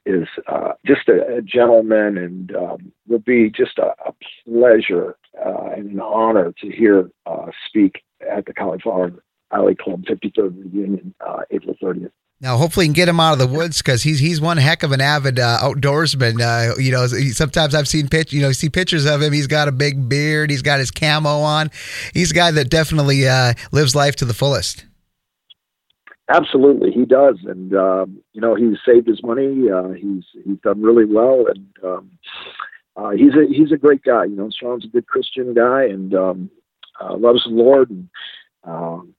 [0.06, 4.14] is uh, just a, a gentleman and um, would be just a, a
[4.46, 9.22] pleasure uh, and an honor to hear uh, speak at the College Cauliflower
[9.52, 12.10] Alley Club 53rd reunion uh, April 30th.
[12.42, 14.82] Now, hopefully, you can get him out of the woods because he's he's one heck
[14.82, 16.40] of an avid uh, outdoorsman.
[16.40, 19.34] Uh, you know, sometimes I've seen pitch, you know, see pictures of him.
[19.34, 20.48] He's got a big beard.
[20.48, 21.70] He's got his camo on.
[22.14, 24.86] He's a guy that definitely uh, lives life to the fullest.
[26.30, 29.68] Absolutely, he does, and um, you know, he's saved his money.
[29.68, 32.10] Uh, he's he's done really well, and um,
[33.00, 34.24] uh, he's a he's a great guy.
[34.24, 36.50] You know, Shawn's a good Christian guy and um,
[37.00, 37.90] uh, loves the Lord.
[37.90, 38.08] And
[38.64, 39.14] um,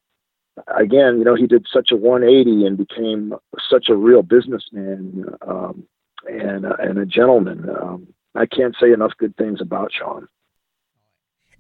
[0.68, 3.34] again, you know, he did such a 180 and became
[3.70, 5.88] such a real businessman um,
[6.28, 7.70] and uh, and a gentleman.
[7.70, 10.28] Um, I can't say enough good things about Shawn.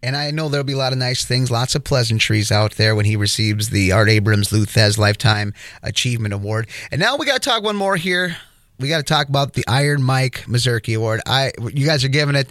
[0.03, 2.95] And I know there'll be a lot of nice things, lots of pleasantries out there
[2.95, 5.53] when he receives the Art Abrams Lou Thesz Lifetime
[5.83, 6.67] Achievement Award.
[6.91, 8.35] And now we got to talk one more here
[8.79, 11.21] we got to talk about the Iron Mike Mazurki Award.
[11.25, 12.49] I you guys are giving it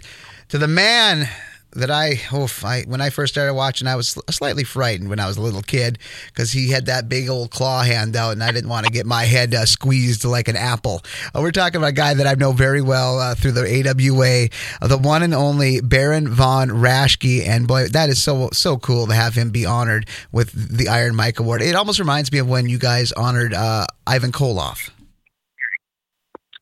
[0.49, 1.27] to the man
[1.73, 2.19] that I,
[2.67, 5.61] I when I first started watching, I was slightly frightened when I was a little
[5.61, 8.91] kid because he had that big old claw hand out, and I didn't want to
[8.91, 11.01] get my head uh, squeezed like an apple.
[11.33, 14.49] Uh, we're talking about a guy that I know very well uh, through the AWA,
[14.81, 19.07] uh, the one and only Baron von Raschke, and boy, that is so so cool
[19.07, 21.61] to have him be honored with the Iron Mike Award.
[21.61, 24.89] It almost reminds me of when you guys honored uh, Ivan Koloff.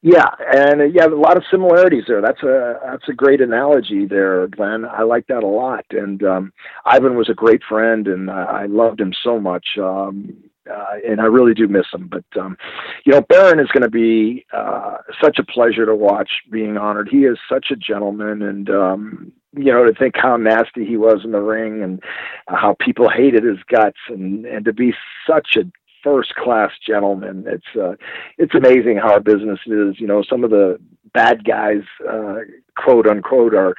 [0.01, 2.21] Yeah, and uh, yeah, a lot of similarities there.
[2.21, 4.85] That's a that's a great analogy there, Glen.
[4.85, 5.85] I like that a lot.
[5.91, 6.53] And um,
[6.85, 9.67] Ivan was a great friend, and I, I loved him so much.
[9.77, 10.37] Um,
[10.71, 12.09] uh, and I really do miss him.
[12.09, 12.57] But um,
[13.05, 17.09] you know, Baron is going to be uh, such a pleasure to watch being honored.
[17.09, 21.21] He is such a gentleman, and um, you know, to think how nasty he was
[21.25, 22.01] in the ring, and
[22.47, 24.93] how people hated his guts, and and to be
[25.27, 25.63] such a
[26.03, 27.45] first class gentleman.
[27.47, 27.95] It's uh,
[28.37, 29.99] it's amazing how our business is.
[29.99, 30.79] You know, some of the
[31.13, 32.39] bad guys, uh,
[32.77, 33.75] quote unquote, are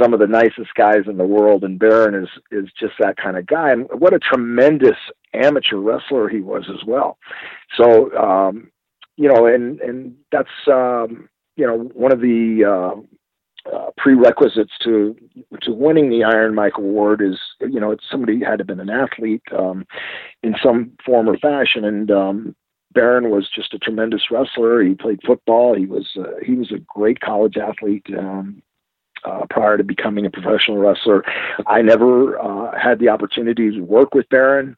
[0.00, 3.36] some of the nicest guys in the world, and Baron is is just that kind
[3.36, 3.70] of guy.
[3.70, 4.98] And what a tremendous
[5.34, 7.18] amateur wrestler he was as well.
[7.76, 8.70] So, um,
[9.16, 13.00] you know, and and that's um, you know one of the uh,
[13.70, 15.16] uh, prerequisites to
[15.60, 18.80] to winning the Iron Mike Award is you know it's somebody had to have been
[18.80, 19.86] an athlete um,
[20.42, 22.56] in some form or fashion, and um,
[22.92, 24.82] Baron was just a tremendous wrestler.
[24.82, 25.74] He played football.
[25.74, 28.06] He was uh, he was a great college athlete.
[28.16, 28.62] Um,
[29.24, 31.22] uh, prior to becoming a professional wrestler,
[31.68, 34.76] I never uh, had the opportunity to work with Baron,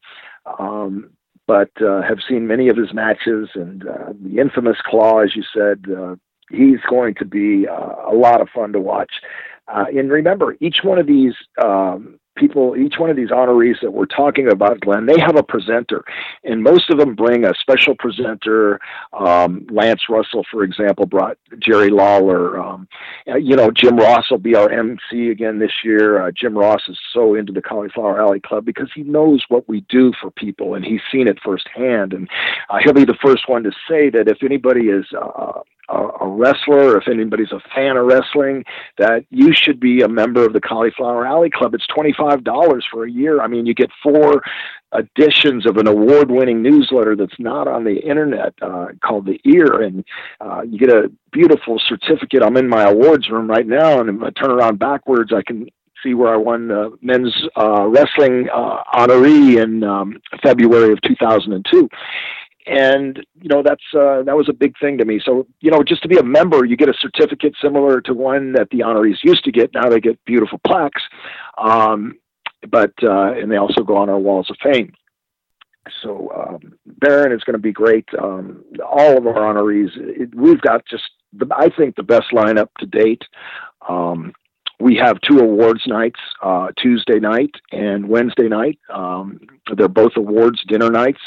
[0.58, 1.08] um,
[1.46, 5.44] but uh, have seen many of his matches and uh, the infamous claw, as you
[5.50, 6.16] said, uh,
[6.50, 9.12] he's going to be uh, a lot of fun to watch.
[9.66, 11.32] Uh, and remember, each one of these
[11.62, 15.42] um, people, each one of these honorees that we're talking about, Glen, they have a
[15.42, 16.04] presenter,
[16.42, 18.80] and most of them bring a special presenter.
[19.12, 22.60] Um, Lance Russell, for example, brought Jerry Lawler.
[22.60, 22.88] Um,
[23.26, 26.20] uh, you know, Jim Ross will be our MC again this year.
[26.20, 29.80] Uh, Jim Ross is so into the Cauliflower Alley Club because he knows what we
[29.88, 32.12] do for people, and he's seen it firsthand.
[32.12, 32.28] And
[32.68, 36.96] uh, he'll be the first one to say that if anybody is uh, a, wrestler,
[36.96, 38.64] if anybody's a fan of wrestling,
[38.98, 41.74] that you should be a member of the Cauliflower Alley Club.
[41.74, 43.40] It's $25 for a year.
[43.40, 44.42] I mean, you get four
[44.96, 49.82] editions of an award winning newsletter that's not on the internet uh, called The Ear.
[49.82, 50.04] And
[50.40, 52.42] uh, you get a beautiful certificate.
[52.42, 55.68] I'm in my awards room right now, and if I turn around backwards, I can
[56.02, 61.88] see where I won uh, men's uh, wrestling uh, honoree in um, February of 2002
[62.66, 65.20] and you know that's uh, that was a big thing to me.
[65.24, 68.52] So you know, just to be a member, you get a certificate similar to one
[68.52, 69.72] that the honorees used to get.
[69.74, 71.02] Now they get beautiful plaques,
[71.58, 72.14] um,
[72.70, 74.92] but uh, and they also go on our walls of fame.
[76.02, 78.08] So um, Baron is going to be great.
[78.18, 81.04] Um, all of our honorees, it, we've got just
[81.34, 83.22] the, I think the best lineup to date.
[83.86, 84.32] Um,
[84.80, 88.78] we have two awards nights, uh, Tuesday night and Wednesday night.
[88.90, 89.40] Um,
[89.76, 91.20] they're both awards dinner nights.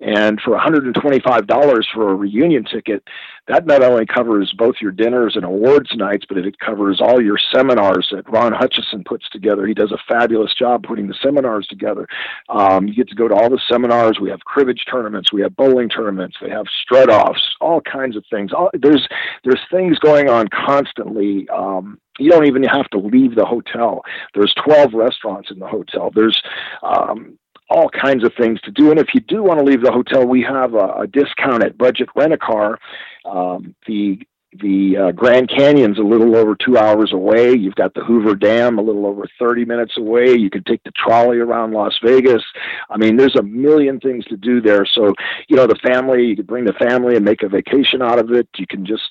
[0.00, 3.02] And for $125 for a reunion ticket,
[3.46, 7.38] that not only covers both your dinners and awards nights, but it covers all your
[7.52, 9.66] seminars that Ron Hutchison puts together.
[9.66, 12.06] He does a fabulous job putting the seminars together.
[12.48, 14.18] Um, you get to go to all the seminars.
[14.20, 15.32] We have cribbage tournaments.
[15.32, 16.36] We have bowling tournaments.
[16.42, 18.52] They have strut offs, all kinds of things.
[18.52, 19.08] All, there's,
[19.44, 21.48] there's things going on constantly.
[21.48, 24.02] Um, you don't even have to leave the hotel.
[24.34, 26.10] There's 12 restaurants in the hotel.
[26.14, 26.40] There's
[26.82, 27.38] um,
[27.70, 28.90] all kinds of things to do.
[28.90, 31.78] And if you do want to leave the hotel, we have a, a discount at
[31.78, 32.78] Budget Rent a Car.
[33.24, 34.20] Um, the
[34.60, 37.54] the uh, Grand Canyon's a little over two hours away.
[37.54, 40.36] You've got the Hoover Dam a little over 30 minutes away.
[40.36, 42.42] You can take the trolley around Las Vegas.
[42.88, 44.86] I mean, there's a million things to do there.
[44.86, 45.12] So,
[45.48, 48.32] you know, the family, you could bring the family and make a vacation out of
[48.32, 48.48] it.
[48.56, 49.02] You can just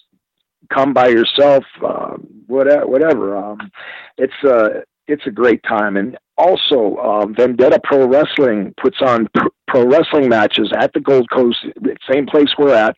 [0.74, 2.16] come by yourself, uh,
[2.47, 2.88] whatever.
[2.88, 3.36] whatever.
[3.36, 3.72] Um,
[4.18, 9.47] it's uh, it's a great time, and also um, Vendetta Pro Wrestling puts on pr-
[9.68, 11.66] pro wrestling matches at the Gold Coast,
[12.10, 12.97] same place we're at,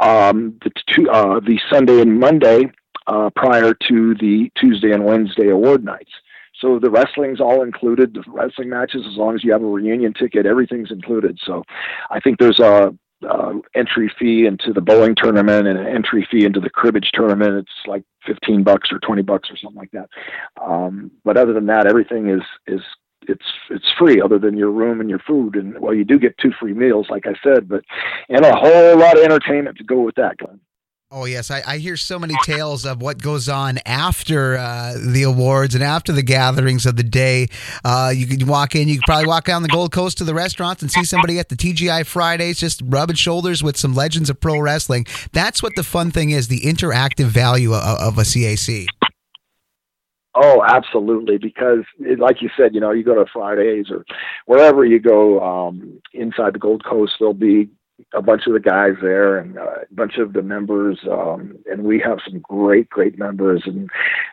[0.00, 2.70] um, the two, uh, the Sunday and Monday
[3.06, 6.12] uh, prior to the Tuesday and Wednesday award nights.
[6.60, 8.14] So the wrestling's all included.
[8.14, 11.38] The wrestling matches, as long as you have a reunion ticket, everything's included.
[11.44, 11.62] So
[12.10, 12.92] I think there's a
[13.28, 17.54] uh, entry fee into the bowling tournament and an entry fee into the cribbage tournament.
[17.56, 20.08] It's like 15 bucks or 20 bucks or something like that.
[20.62, 22.80] Um, but other than that, everything is, is,
[23.22, 25.56] it's, it's free other than your room and your food.
[25.56, 27.84] And well, you do get two free meals, like I said, but,
[28.28, 30.60] and a whole lot of entertainment to go with that, Glen.
[31.10, 35.22] Oh yes, I, I, hear so many tales of what goes on after uh, the
[35.22, 37.46] awards and after the gatherings of the day.
[37.82, 40.34] Uh, you can walk in, you can probably walk down the Gold Coast to the
[40.34, 44.38] restaurants and see somebody at the TGI Fridays just rubbing shoulders with some legends of
[44.38, 45.06] pro wrestling.
[45.32, 48.84] That's what the fun thing is—the interactive value of, of a CAC.
[50.34, 51.38] Oh, absolutely.
[51.38, 51.84] Because,
[52.18, 54.04] like you said, you know, you go to Fridays or
[54.44, 57.70] wherever you go um, inside the Gold Coast, there'll be
[58.14, 60.98] a bunch of the guys there and a bunch of the members.
[61.10, 63.62] Um, and we have some great, great members.
[63.66, 63.90] And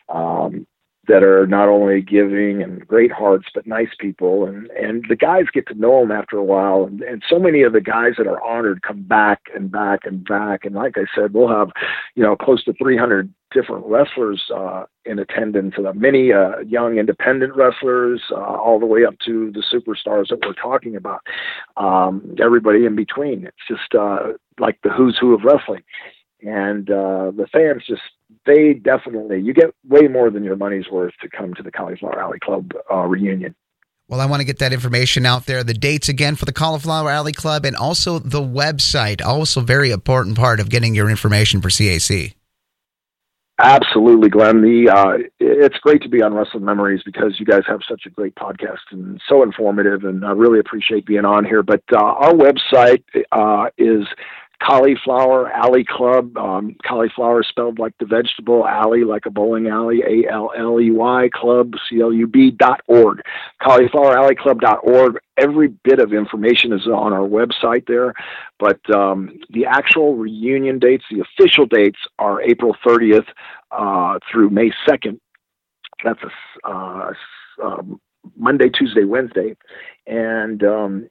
[0.10, 0.68] um,
[1.08, 4.46] that are not only giving and great hearts, but nice people.
[4.46, 6.86] And, and the guys get to know them after a while.
[6.86, 10.24] And, and so many of the guys that are honored come back and back and
[10.26, 10.66] back.
[10.66, 11.70] And like I said, we'll have,
[12.16, 17.56] you know, close to 300 different wrestlers uh, in attendance, uh, many uh, young independent
[17.56, 21.22] wrestlers, uh, all the way up to the superstars that we're talking about.
[21.78, 23.48] Um, everybody in between.
[23.48, 25.84] It's just uh, like the who's who of wrestling.
[26.42, 28.02] And uh, the fans just
[28.46, 32.20] they definitely you get way more than your money's worth to come to the Cauliflower
[32.20, 33.56] Alley Club reunion.
[34.08, 35.64] Well, I want to get that information out there.
[35.64, 39.26] The dates again for the Cauliflower Alley Club and also the website.
[39.26, 42.36] Also, very important part of getting your information for CAC.
[43.58, 44.62] Absolutely, Glen.
[44.62, 48.10] The uh, it's great to be on Rasslin Memories because you guys have such a
[48.10, 51.64] great podcast and so informative, and I really appreciate being on here.
[51.64, 54.06] But uh, our website uh, is
[54.62, 56.38] Cauliflower Alley Club.
[56.38, 60.92] Um, cauliflower spelled like the vegetable, alley like a bowling alley, A L L E
[60.92, 63.22] Y Club, C L U B dot org.
[63.62, 65.18] Cauliflower Alley Club dot org.
[65.38, 68.14] Every bit of information is on our website there,
[68.60, 73.28] but um, the actual reunion dates, the official dates, are April 30th
[73.72, 75.20] uh, through May 2nd.
[76.04, 77.14] That's a uh,
[77.62, 78.00] um,
[78.38, 79.56] Monday, Tuesday, Wednesday,
[80.08, 81.10] and um,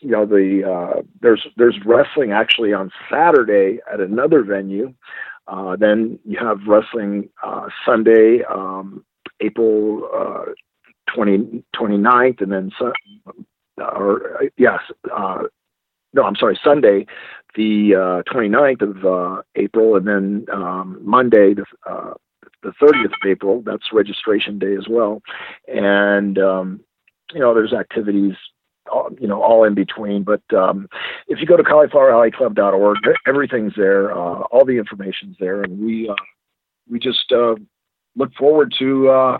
[0.00, 4.94] you know the uh, there's there's wrestling actually on Saturday at another venue.
[5.46, 9.04] Uh, then you have wrestling uh, Sunday, um,
[9.40, 10.52] April uh,
[11.14, 12.70] 20, 29th, and then
[13.78, 14.80] or uh, yes,
[15.14, 15.42] uh,
[16.14, 17.06] no, I'm sorry, Sunday,
[17.56, 22.14] the uh, 29th of uh, April, and then um, Monday, the uh,
[22.62, 23.62] the 30th of April.
[23.64, 25.22] That's registration day as well,
[25.68, 26.80] and um,
[27.32, 28.34] you know there's activities
[28.90, 30.22] all, you know, all in between.
[30.22, 30.88] But um,
[31.28, 34.12] if you go to caulifloweralleyclub.org, everything's there.
[34.12, 36.14] Uh, all the information's there, and we uh,
[36.88, 37.54] we just uh,
[38.16, 39.38] look forward to uh,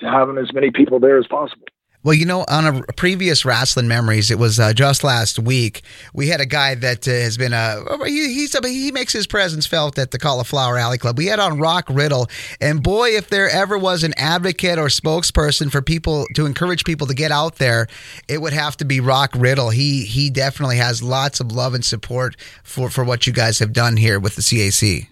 [0.00, 1.66] to having as many people there as possible.
[2.02, 5.82] Well, you know, on a previous wrestling memories, it was uh, just last week.
[6.14, 9.26] We had a guy that uh, has been a he, he's a, he makes his
[9.26, 11.18] presence felt at the Cauliflower Alley Club.
[11.18, 12.28] We had on Rock Riddle,
[12.58, 17.06] and boy, if there ever was an advocate or spokesperson for people to encourage people
[17.06, 17.86] to get out there,
[18.28, 19.68] it would have to be Rock Riddle.
[19.68, 22.34] He he definitely has lots of love and support
[22.64, 25.08] for for what you guys have done here with the CAC.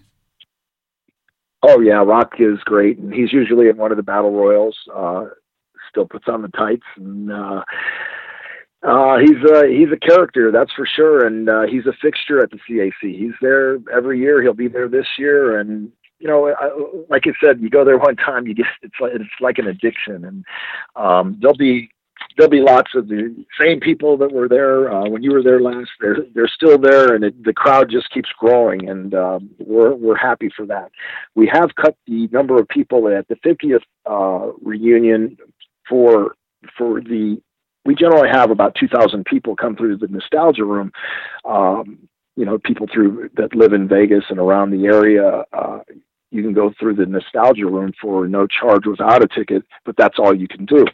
[1.61, 4.75] Oh yeah, Rock is great, and he's usually in one of the battle royals.
[4.91, 5.25] Uh,
[5.89, 7.61] still puts on the tights and uh
[8.83, 12.49] uh he's a he's a character that's for sure and uh he's a fixture at
[12.51, 16.69] the CAC he's there every year he'll be there this year and you know I,
[17.09, 19.67] like I said you go there one time you get it's like it's like an
[19.67, 20.45] addiction and
[20.95, 21.89] um there'll be
[22.37, 25.59] there'll be lots of the same people that were there uh, when you were there
[25.59, 25.89] last.
[25.99, 30.15] They're they're still there, and it, the crowd just keeps growing, and um, we're we're
[30.15, 30.91] happy for that.
[31.35, 35.37] We have cut the number of people at the 50th uh, reunion
[35.89, 36.35] for
[36.77, 37.41] for the
[37.85, 40.91] we generally have about 2,000 people come through the nostalgia room.
[41.45, 45.43] Um, you know, people through that live in Vegas and around the area.
[45.51, 45.79] Uh,
[46.31, 50.19] you can go through the nostalgia room for no charge without a ticket, but that's
[50.19, 50.85] all you can do.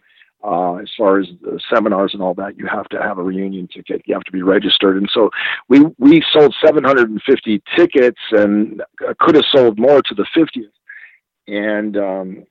[0.43, 3.67] Uh, as far as the seminars and all that, you have to have a reunion
[3.67, 4.01] ticket.
[4.05, 5.29] You have to be registered, and so
[5.69, 8.81] we we sold 750 tickets, and
[9.19, 10.71] could have sold more to the 50th.
[11.47, 12.43] And um,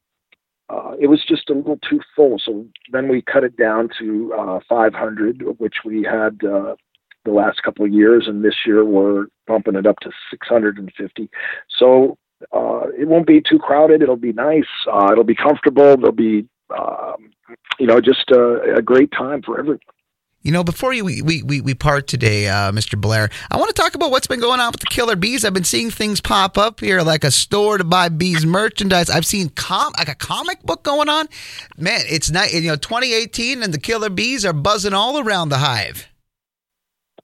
[0.68, 2.38] uh, it was just a little too full.
[2.38, 6.74] So then we cut it down to uh, 500, which we had uh,
[7.24, 11.30] the last couple of years, and this year we're bumping it up to 650.
[11.78, 12.18] So
[12.52, 14.02] uh, it won't be too crowded.
[14.02, 14.64] It'll be nice.
[14.90, 15.96] Uh, it'll be comfortable.
[15.96, 16.46] There'll be,
[16.76, 17.30] um,
[17.78, 19.80] you know, just a, a great time for everyone.
[20.44, 23.00] You know, before you, we, we, we part today, uh, Mr.
[23.00, 25.42] Blair, I want to talk about what's been going on with the Killer Bees.
[25.42, 29.08] I've been seeing things pop up here, like a store to buy bees merchandise.
[29.08, 31.28] I've seen com like a comic book going on.
[31.78, 35.58] Man, it's not you know 2018, and the Killer Bees are buzzing all around the
[35.58, 36.08] hive.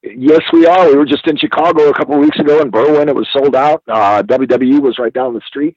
[0.03, 0.89] Yes, we are.
[0.89, 3.09] We were just in Chicago a couple of weeks ago in Berwyn.
[3.09, 3.83] It was sold out.
[3.87, 5.77] Uh, WWE was right down the street.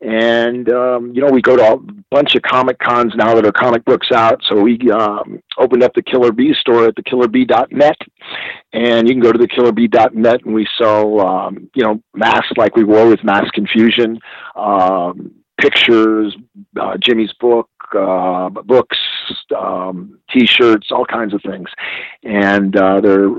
[0.00, 1.78] And, um, you know, we go to a
[2.10, 4.42] bunch of comic cons now that are comic books out.
[4.48, 7.96] So we um, opened up the Killer Bee store at the killerbee.net.
[8.72, 12.76] And you can go to the killerbee.net and we sell, um, you know, masks like
[12.76, 14.18] we wore with Mask Confusion,
[14.54, 16.36] um, pictures,
[16.78, 18.98] uh, Jimmy's book, uh, books,
[19.56, 21.70] um, t-shirts, all kinds of things.
[22.22, 23.30] And uh, they're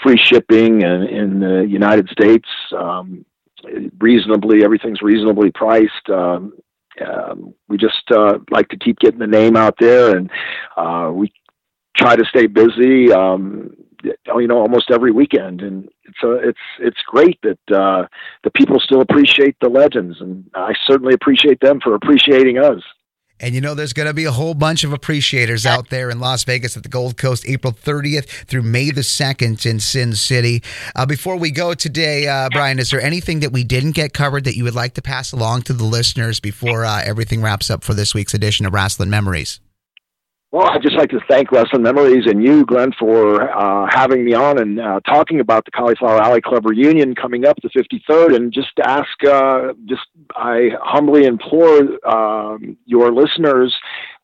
[0.00, 2.48] free shipping in, in the United States.
[2.76, 3.24] Um,
[3.98, 6.08] reasonably, everything's reasonably priced.
[6.08, 6.52] Um,
[7.04, 10.30] um, we just uh, like to keep getting the name out there, and
[10.76, 11.32] uh, we
[11.96, 13.12] try to stay busy.
[13.12, 18.06] Um, you know, almost every weekend, and it's uh, it's it's great that uh,
[18.42, 22.82] the people still appreciate the legends, and I certainly appreciate them for appreciating us.
[23.40, 26.20] And you know, there's going to be a whole bunch of appreciators out there in
[26.20, 30.62] Las Vegas at the Gold Coast, April 30th through May the 2nd in Sin City.
[30.94, 34.44] Uh, before we go today, uh, Brian, is there anything that we didn't get covered
[34.44, 37.82] that you would like to pass along to the listeners before uh, everything wraps up
[37.82, 39.60] for this week's edition of Rasslin Memories?
[40.54, 44.34] Well, I'd just like to thank Rasslin Memories and you, Glen, for uh, having me
[44.34, 48.52] on and uh, talking about the Cauliflower Alley Club reunion coming up, the 53rd, and
[48.52, 50.02] just ask, uh, just
[50.36, 53.74] I humbly implore um, your listeners,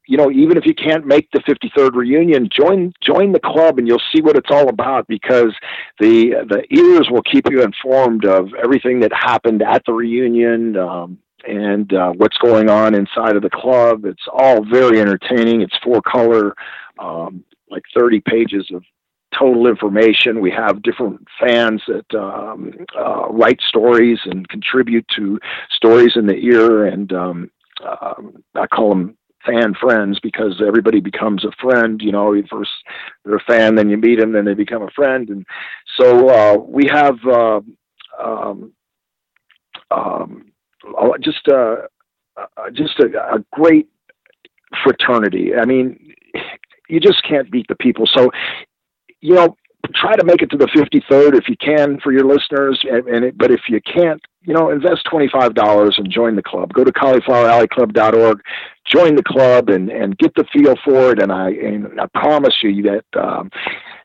[0.07, 3.89] you know, even if you can't make the 53rd reunion, join join the club and
[3.89, 5.53] you'll see what it's all about because
[5.99, 10.76] the the ears will keep you informed of everything that happened at the reunion.
[10.76, 14.05] Um, and uh, what's going on inside of the club.
[14.05, 15.62] It's all very entertaining.
[15.62, 16.55] It's four color,
[16.99, 18.82] um, like 30 pages of
[19.38, 20.41] total information.
[20.41, 25.38] We have different fans that um, uh, write stories and contribute to
[25.70, 27.51] stories in the ear, and um,
[27.84, 28.14] uh,
[28.55, 29.16] I call them
[29.47, 32.01] fan friends because everybody becomes a friend.
[32.03, 32.70] You know, you first
[33.24, 35.47] they're a fan, then you meet them, then they become a friend, and
[35.99, 37.16] so uh, we have.
[37.24, 37.61] Uh,
[38.22, 38.72] um,
[39.91, 40.53] um,
[41.20, 41.89] just a
[42.72, 43.89] just a, a great
[44.85, 45.55] fraternity.
[45.55, 46.14] I mean,
[46.89, 48.09] you just can't beat the people.
[48.14, 48.31] So,
[49.20, 49.57] you know,
[49.95, 52.81] try to make it to the 53rd if you can for your listeners.
[52.89, 56.72] And, and it, but if you can't, you know, invest $25 and join the club.
[56.72, 58.41] Go to caulifloweralleyclub.org,
[58.87, 61.22] join the club and, and get the feel for it.
[61.22, 63.51] And I, and I promise you that, um,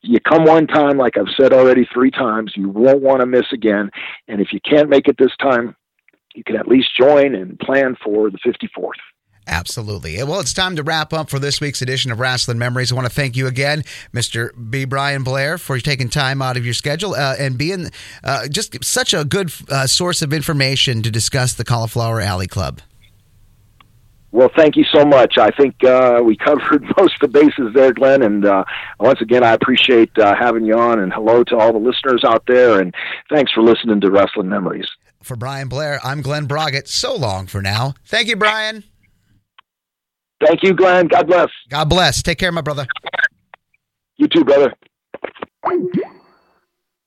[0.01, 3.45] you come one time, like I've said already three times, you won't want to miss
[3.51, 3.89] again.
[4.27, 5.75] And if you can't make it this time,
[6.35, 8.91] you can at least join and plan for the 54th.
[9.47, 10.21] Absolutely.
[10.23, 12.91] Well, it's time to wrap up for this week's edition of Rasslin Memories.
[12.91, 14.49] I want to thank you again, Mr.
[14.69, 14.85] B.
[14.85, 17.91] Brian Blair, for taking time out of your schedule uh, and being
[18.23, 22.81] uh, just such a good uh, source of information to discuss the Cauliflower Alley Club.
[24.31, 25.37] Well, thank you so much.
[25.37, 28.21] I think uh, we covered most of the bases there, Glen.
[28.23, 28.65] And uh,
[28.99, 30.99] once again, I appreciate uh, having you on.
[30.99, 32.81] And hello to all the listeners out there.
[32.81, 32.93] And
[33.31, 34.87] thanks for listening to Rasslin Memories.
[35.25, 36.87] For Brian Blair, I'm Glen Braget.
[36.87, 37.95] So long for now.
[38.05, 38.83] Thank you, Brian.
[40.45, 41.07] Thank you, Glen.
[41.07, 41.47] God bless.
[41.67, 42.21] God bless.
[42.21, 42.85] Take care, my brother.
[44.17, 44.71] You too, brother.